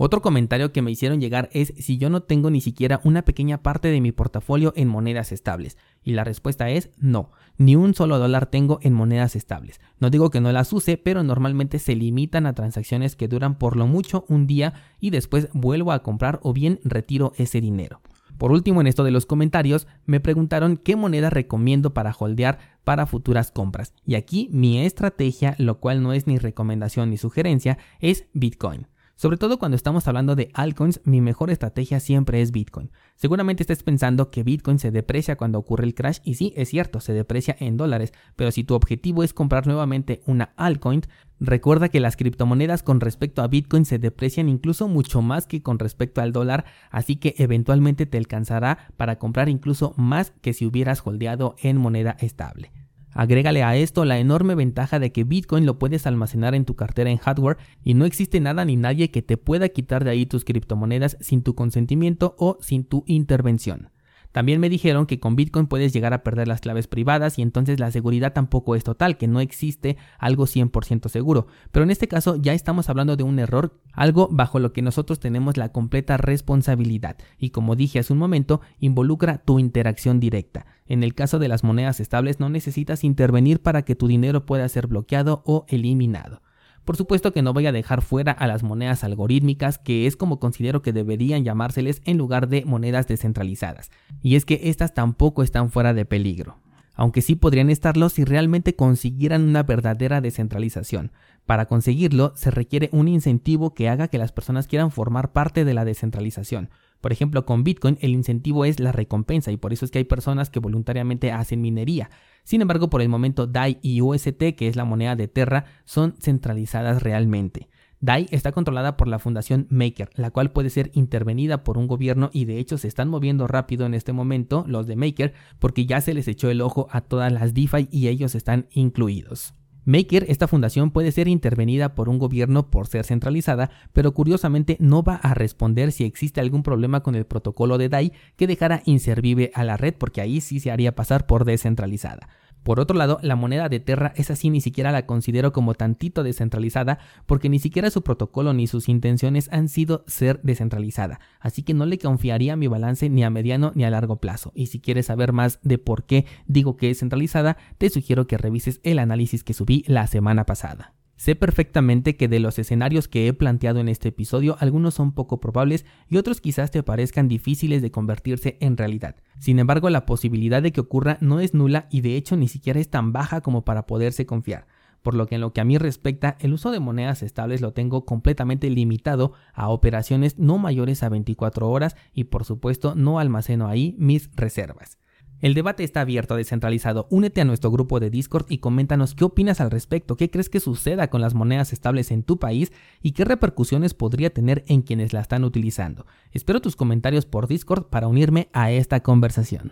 Otro 0.02 0.22
comentario 0.22 0.72
que 0.72 0.82
me 0.82 0.92
hicieron 0.92 1.20
llegar 1.20 1.50
es 1.52 1.74
si 1.78 1.98
yo 1.98 2.10
no 2.10 2.24
tengo 2.24 2.50
ni 2.50 2.62
siquiera 2.62 3.02
una 3.04 3.24
pequeña 3.24 3.62
parte 3.62 3.90
de 3.90 4.00
mi 4.00 4.14
portafolio 4.14 4.72
en 4.78 4.88
monedas 4.88 5.34
estables. 5.34 5.78
Y 6.04 6.14
la 6.14 6.24
respuesta 6.24 6.70
es 6.70 6.90
no, 6.98 7.32
ni 7.58 7.76
un 7.76 7.94
solo 7.94 8.18
dólar 8.18 8.46
tengo 8.46 8.80
en 8.82 8.94
monedas 8.94 9.36
estables. 9.36 9.82
No 10.00 10.10
digo 10.10 10.30
que 10.30 10.40
no 10.40 10.54
las 10.54 10.72
use, 10.72 10.98
pero 10.98 11.22
normalmente 11.24 11.80
se 11.80 11.98
limitan 11.98 12.46
a 12.46 12.54
transacciones 12.54 13.18
que 13.18 13.28
duran 13.28 13.58
por 13.58 13.76
lo 13.76 13.88
mucho 13.88 14.24
un 14.30 14.48
día 14.48 14.74
y 15.02 15.10
después 15.10 15.50
vuelvo 15.52 15.92
a 15.92 16.02
comprar 16.02 16.40
o 16.44 16.54
bien 16.54 16.80
retiro 16.86 17.34
ese 17.36 17.60
dinero. 17.60 18.00
Por 18.40 18.54
último, 18.54 18.80
en 18.80 18.88
esto 18.88 19.04
de 19.04 19.12
los 19.12 19.26
comentarios, 19.26 19.86
me 20.06 20.22
preguntaron 20.22 20.78
qué 20.78 20.96
moneda 20.96 21.30
recomiendo 21.30 21.94
para 21.94 22.16
holdear 22.18 22.58
para 22.86 23.06
futuras 23.06 23.52
compras. 23.52 23.94
Y 24.06 24.16
aquí 24.16 24.48
mi 24.54 24.80
estrategia, 24.80 25.56
lo 25.58 25.82
cual 25.82 26.02
no 26.02 26.14
es 26.14 26.26
ni 26.26 26.38
recomendación 26.38 27.10
ni 27.10 27.18
sugerencia, 27.18 27.78
es 28.00 28.28
Bitcoin. 28.32 28.88
Sobre 29.20 29.36
todo 29.36 29.60
cuando 29.60 29.76
estamos 29.76 30.08
hablando 30.08 30.38
de 30.38 30.50
altcoins, 30.54 31.02
mi 31.04 31.20
mejor 31.20 31.50
estrategia 31.50 32.00
siempre 32.00 32.42
es 32.42 32.54
Bitcoin. 32.54 32.90
Seguramente 33.18 33.64
estés 33.64 33.84
pensando 33.84 34.32
que 34.32 34.44
Bitcoin 34.44 34.80
se 34.80 34.92
deprecia 34.92 35.36
cuando 35.36 35.60
ocurre 35.60 35.84
el 35.84 35.94
crash 35.94 36.20
y 36.24 36.36
sí, 36.36 36.54
es 36.56 36.70
cierto, 36.70 37.02
se 37.02 37.12
deprecia 37.12 37.54
en 37.60 37.76
dólares, 37.76 38.14
pero 38.38 38.50
si 38.52 38.64
tu 38.64 38.76
objetivo 38.76 39.22
es 39.22 39.34
comprar 39.34 39.68
nuevamente 39.68 40.22
una 40.26 40.54
altcoin, 40.56 41.02
recuerda 41.42 41.90
que 41.90 42.00
las 42.00 42.16
criptomonedas 42.16 42.82
con 42.82 43.02
respecto 43.02 43.42
a 43.42 43.50
Bitcoin 43.50 43.84
se 43.84 44.00
deprecian 44.00 44.48
incluso 44.48 44.88
mucho 44.88 45.22
más 45.22 45.48
que 45.48 45.62
con 45.62 45.80
respecto 45.80 46.22
al 46.22 46.32
dólar, 46.32 46.64
así 46.90 47.18
que 47.18 47.36
eventualmente 47.40 48.06
te 48.06 48.18
alcanzará 48.18 48.88
para 48.96 49.20
comprar 49.20 49.50
incluso 49.50 49.94
más 49.98 50.32
que 50.40 50.54
si 50.54 50.66
hubieras 50.66 51.06
holdeado 51.06 51.58
en 51.62 51.76
moneda 51.76 52.16
estable. 52.22 52.72
Agrégale 53.14 53.64
a 53.64 53.76
esto 53.76 54.06
la 54.06 54.20
enorme 54.20 54.56
ventaja 54.56 55.00
de 55.00 55.12
que 55.12 55.24
Bitcoin 55.24 55.66
lo 55.66 55.80
puedes 55.80 56.06
almacenar 56.06 56.56
en 56.56 56.66
tu 56.66 56.76
cartera 56.76 57.10
en 57.10 57.18
hardware 57.18 57.58
y 57.84 57.94
no 57.94 58.06
existe 58.06 58.40
nada 58.40 58.66
ni 58.66 58.76
nadie 58.76 59.12
que 59.12 59.22
te 59.22 59.38
pueda 59.38 59.70
quitar 59.70 60.04
de 60.04 60.12
ahí 60.12 60.26
tus 60.26 60.46
criptomonedas 60.46 61.18
sin 61.20 61.42
tu 61.42 61.56
consentimiento 61.56 62.36
o 62.38 62.58
sin 62.62 62.84
tu 62.84 63.04
intervención. 63.08 63.90
También 64.32 64.60
me 64.60 64.70
dijeron 64.70 65.06
que 65.06 65.20
con 65.20 65.36
Bitcoin 65.36 65.68
puedes 65.68 65.92
llegar 65.92 66.14
a 66.14 66.24
perder 66.24 66.48
las 66.48 66.62
claves 66.62 66.88
privadas 66.88 67.40
y 67.40 67.42
entonces 67.42 67.80
la 67.80 67.92
seguridad 67.92 68.34
tampoco 68.34 68.76
es 68.76 68.84
total, 68.84 69.18
que 69.18 69.28
no 69.28 69.40
existe 69.40 69.98
algo 70.20 70.46
100% 70.46 71.10
seguro. 71.10 71.48
Pero 71.72 71.84
en 71.84 71.92
este 71.92 72.08
caso 72.08 72.36
ya 72.36 72.54
estamos 72.54 72.90
hablando 72.90 73.16
de 73.16 73.24
un 73.24 73.40
error, 73.40 73.80
algo 73.94 74.28
bajo 74.32 74.60
lo 74.60 74.72
que 74.72 74.82
nosotros 74.82 75.20
tenemos 75.20 75.58
la 75.58 75.72
completa 75.72 76.18
responsabilidad 76.18 77.18
y 77.38 77.50
como 77.50 77.76
dije 77.76 78.00
hace 78.00 78.14
un 78.14 78.20
momento, 78.20 78.62
involucra 78.80 79.40
tu 79.40 79.60
interacción 79.60 80.20
directa. 80.20 80.66
En 80.86 81.04
el 81.04 81.16
caso 81.16 81.40
de 81.40 81.48
las 81.48 81.64
monedas 81.64 82.00
estables 82.00 82.40
no 82.40 82.50
necesitas 82.50 83.04
intervenir 83.04 83.62
para 83.62 83.84
que 83.84 83.96
tu 83.96 84.08
dinero 84.08 84.46
pueda 84.46 84.68
ser 84.70 84.88
bloqueado 84.88 85.44
o 85.46 85.66
eliminado. 85.70 86.42
Por 86.90 86.98
supuesto 86.98 87.32
que 87.32 87.44
no 87.44 87.54
voy 87.54 87.68
a 87.68 87.72
dejar 87.72 88.02
fuera 88.02 88.32
a 88.32 88.48
las 88.48 88.64
monedas 88.64 89.04
algorítmicas, 89.04 89.78
que 89.78 90.08
es 90.08 90.16
como 90.16 90.40
considero 90.40 90.82
que 90.82 90.92
deberían 90.92 91.44
llamárseles 91.44 92.02
en 92.04 92.18
lugar 92.18 92.48
de 92.50 92.66
monedas 92.66 93.08
descentralizadas. 93.08 93.92
Y 94.24 94.36
es 94.36 94.44
que 94.44 94.60
estas 94.64 94.96
tampoco 94.96 95.44
están 95.44 95.70
fuera 95.70 95.94
de 95.94 96.06
peligro 96.06 96.58
aunque 96.96 97.22
sí 97.22 97.36
podrían 97.36 97.70
estarlo 97.70 98.10
si 98.10 98.26
realmente 98.26 98.76
consiguieran 98.76 99.44
una 99.44 99.64
verdadera 99.64 100.20
descentralización. 100.20 101.14
Para 101.46 101.66
conseguirlo 101.66 102.34
se 102.36 102.52
requiere 102.52 102.90
un 102.92 103.08
incentivo 103.08 103.74
que 103.74 103.88
haga 103.88 104.10
que 104.10 104.18
las 104.18 104.34
personas 104.34 104.68
quieran 104.68 104.92
formar 104.92 105.32
parte 105.32 105.64
de 105.64 105.74
la 105.74 105.86
descentralización. 105.86 106.70
Por 107.02 107.12
ejemplo, 107.12 107.46
con 107.46 107.64
Bitcoin 107.64 107.98
el 108.02 108.12
incentivo 108.12 108.66
es 108.66 108.80
la 108.80 108.92
recompensa 108.92 109.52
y 109.52 109.58
por 109.58 109.74
eso 109.74 109.86
es 109.86 109.92
que 109.92 110.00
hay 110.00 110.04
personas 110.04 110.50
que 110.50 110.60
voluntariamente 110.60 111.32
hacen 111.32 111.62
minería. 111.62 112.10
Sin 112.44 112.62
embargo, 112.62 112.90
por 112.90 113.02
el 113.02 113.10
momento 113.10 113.48
DAI 113.48 113.80
y 113.82 114.02
UST, 114.02 114.56
que 114.58 114.68
es 114.68 114.76
la 114.76 114.86
moneda 114.86 115.16
de 115.16 115.28
Terra, 115.28 115.66
son 115.86 116.16
centralizadas 116.20 117.02
realmente. 117.04 117.70
DAI 118.02 118.28
está 118.32 118.52
controlada 118.52 118.96
por 118.96 119.08
la 119.08 119.20
fundación 119.20 119.68
Maker, 119.70 120.10
la 120.16 120.32
cual 120.32 120.52
puede 120.52 120.70
ser 120.70 120.90
intervenida 120.94 121.64
por 121.64 121.78
un 121.78 121.88
gobierno 121.88 122.30
y 122.32 122.46
de 122.46 122.58
hecho 122.58 122.78
se 122.78 122.88
están 122.88 123.10
moviendo 123.10 123.46
rápido 123.48 123.86
en 123.86 123.94
este 123.94 124.14
momento 124.14 124.64
los 124.68 124.88
de 124.88 124.96
Maker 124.96 125.34
porque 125.60 125.86
ya 125.86 126.00
se 126.00 126.14
les 126.14 126.28
echó 126.28 126.50
el 126.50 126.62
ojo 126.62 126.88
a 126.92 127.02
todas 127.02 127.32
las 127.32 127.54
DeFi 127.54 127.90
y 127.92 128.08
ellos 128.08 128.36
están 128.36 128.68
incluidos. 128.72 129.54
Maker, 129.86 130.26
esta 130.28 130.48
fundación 130.48 130.92
puede 130.92 131.12
ser 131.12 131.28
intervenida 131.28 131.96
por 131.96 132.10
un 132.10 132.20
gobierno 132.20 132.70
por 132.70 132.88
ser 132.88 133.06
centralizada, 133.06 133.72
pero 133.94 134.14
curiosamente 134.14 134.78
no 134.80 135.04
va 135.04 135.16
a 135.16 135.34
responder 135.34 135.92
si 135.92 136.04
existe 136.04 136.42
algún 136.42 136.64
problema 136.64 137.02
con 137.02 137.16
el 137.16 137.26
protocolo 137.26 137.78
de 137.78 137.90
DAI 137.90 138.14
que 138.36 138.48
dejara 138.48 138.82
inservible 138.86 139.52
a 139.56 139.64
la 139.64 139.78
red 139.78 139.96
porque 139.98 140.22
ahí 140.22 140.42
sí 140.42 140.60
se 140.60 140.72
haría 140.72 140.96
pasar 140.96 141.26
por 141.26 141.46
descentralizada. 141.46 142.30
Por 142.64 142.80
otro 142.80 142.98
lado, 142.98 143.20
la 143.22 143.36
moneda 143.36 143.70
de 143.70 143.80
Terra 143.80 144.14
es 144.16 144.32
así 144.32 144.50
ni 144.50 144.62
siquiera 144.62 144.92
la 144.92 145.06
considero 145.06 145.54
como 145.54 145.74
tantito 145.74 146.24
descentralizada 146.24 147.00
porque 147.26 147.50
ni 147.50 147.60
siquiera 147.60 147.90
su 147.90 148.04
protocolo 148.04 148.54
ni 148.54 148.68
sus 148.68 148.90
intenciones 148.90 149.50
han 149.52 149.70
sido 149.70 150.04
ser 150.08 150.40
descentralizada, 150.44 151.20
así 151.40 151.64
que 151.64 151.74
no 151.74 151.86
le 151.86 151.98
confiaría 151.98 152.56
mi 152.56 152.68
balance 152.68 153.10
ni 153.10 153.24
a 153.24 153.30
mediano 153.30 153.72
ni 153.76 153.86
a 153.86 153.90
largo 153.90 154.18
plazo. 154.18 154.52
Y 154.56 154.68
si 154.68 154.80
quieres 154.80 155.08
saber 155.08 155.34
más 155.34 155.60
de 155.64 155.78
por 155.78 156.04
qué 156.04 156.26
digo 156.48 156.78
que 156.78 156.90
es 156.90 157.00
centralizada, 157.00 157.58
te 157.78 157.90
sugiero 157.90 158.28
que 158.28 158.38
revises 158.38 158.80
el 158.84 159.00
análisis 159.00 159.44
que 159.44 159.54
subí 159.54 159.84
la 159.88 160.08
semana 160.08 160.46
pasada. 160.46 160.99
Sé 161.20 161.36
perfectamente 161.36 162.16
que 162.16 162.30
de 162.30 162.40
los 162.40 162.60
escenarios 162.60 163.10
que 163.10 163.28
he 163.28 163.34
planteado 163.34 163.82
en 163.82 163.90
este 163.90 164.08
episodio, 164.08 164.56
algunos 164.62 164.94
son 164.94 165.12
poco 165.12 165.42
probables 165.42 165.86
y 166.08 166.16
otros 166.16 166.40
quizás 166.40 166.72
te 166.72 166.82
parezcan 166.82 167.28
difíciles 167.28 167.82
de 167.82 167.92
convertirse 167.92 168.58
en 168.62 168.78
realidad. 168.78 169.18
Sin 169.38 169.60
embargo, 169.60 169.90
la 169.90 170.06
posibilidad 170.06 170.62
de 170.64 170.72
que 170.72 170.80
ocurra 170.80 171.18
no 171.20 171.42
es 171.42 171.54
nula 171.54 171.90
y 171.92 172.00
de 172.00 172.16
hecho 172.16 172.38
ni 172.38 172.48
siquiera 172.48 172.80
es 172.80 172.90
tan 172.90 173.12
baja 173.12 173.42
como 173.42 173.66
para 173.66 173.86
poderse 173.86 174.26
confiar. 174.26 174.66
Por 175.02 175.14
lo 175.14 175.28
que 175.28 175.36
en 175.36 175.42
lo 175.42 175.52
que 175.52 175.60
a 175.60 175.66
mí 175.66 175.78
respecta, 175.78 176.38
el 176.40 176.54
uso 176.54 176.72
de 176.72 176.80
monedas 176.80 177.22
estables 177.22 177.60
lo 177.60 177.74
tengo 177.74 178.06
completamente 178.06 178.70
limitado 178.70 179.34
a 179.54 179.68
operaciones 179.68 180.40
no 180.40 180.58
mayores 180.58 181.04
a 181.04 181.10
24 181.10 181.70
horas 181.70 181.98
y 182.14 182.24
por 182.24 182.46
supuesto 182.46 182.96
no 182.96 183.20
almaceno 183.20 183.68
ahí 183.68 183.94
mis 184.00 184.30
reservas. 184.38 184.99
El 185.42 185.54
debate 185.54 185.86
está 185.86 186.02
abierto, 186.02 186.36
descentralizado. 186.36 187.08
Únete 187.10 187.40
a 187.40 187.46
nuestro 187.46 187.72
grupo 187.72 188.02
de 188.02 188.10
Discord 188.10 188.46
y 188.50 188.58
coméntanos 188.58 189.16
qué 189.16 189.24
opinas 189.24 189.62
al 189.62 189.72
respecto, 189.72 190.18
qué 190.18 190.30
crees 190.30 190.50
que 190.50 190.60
suceda 190.60 191.10
con 191.10 191.22
las 191.22 191.34
monedas 191.34 191.72
estables 191.72 192.12
en 192.12 192.24
tu 192.24 192.40
país 192.40 192.74
y 193.02 193.14
qué 193.14 193.24
repercusiones 193.24 193.94
podría 193.94 194.34
tener 194.34 194.66
en 194.68 194.82
quienes 194.82 195.14
la 195.14 195.22
están 195.22 195.46
utilizando. 195.46 196.06
Espero 196.34 196.60
tus 196.60 196.76
comentarios 196.76 197.26
por 197.26 197.48
Discord 197.48 197.86
para 197.86 198.08
unirme 198.08 198.50
a 198.52 198.72
esta 198.72 199.00
conversación. 199.00 199.68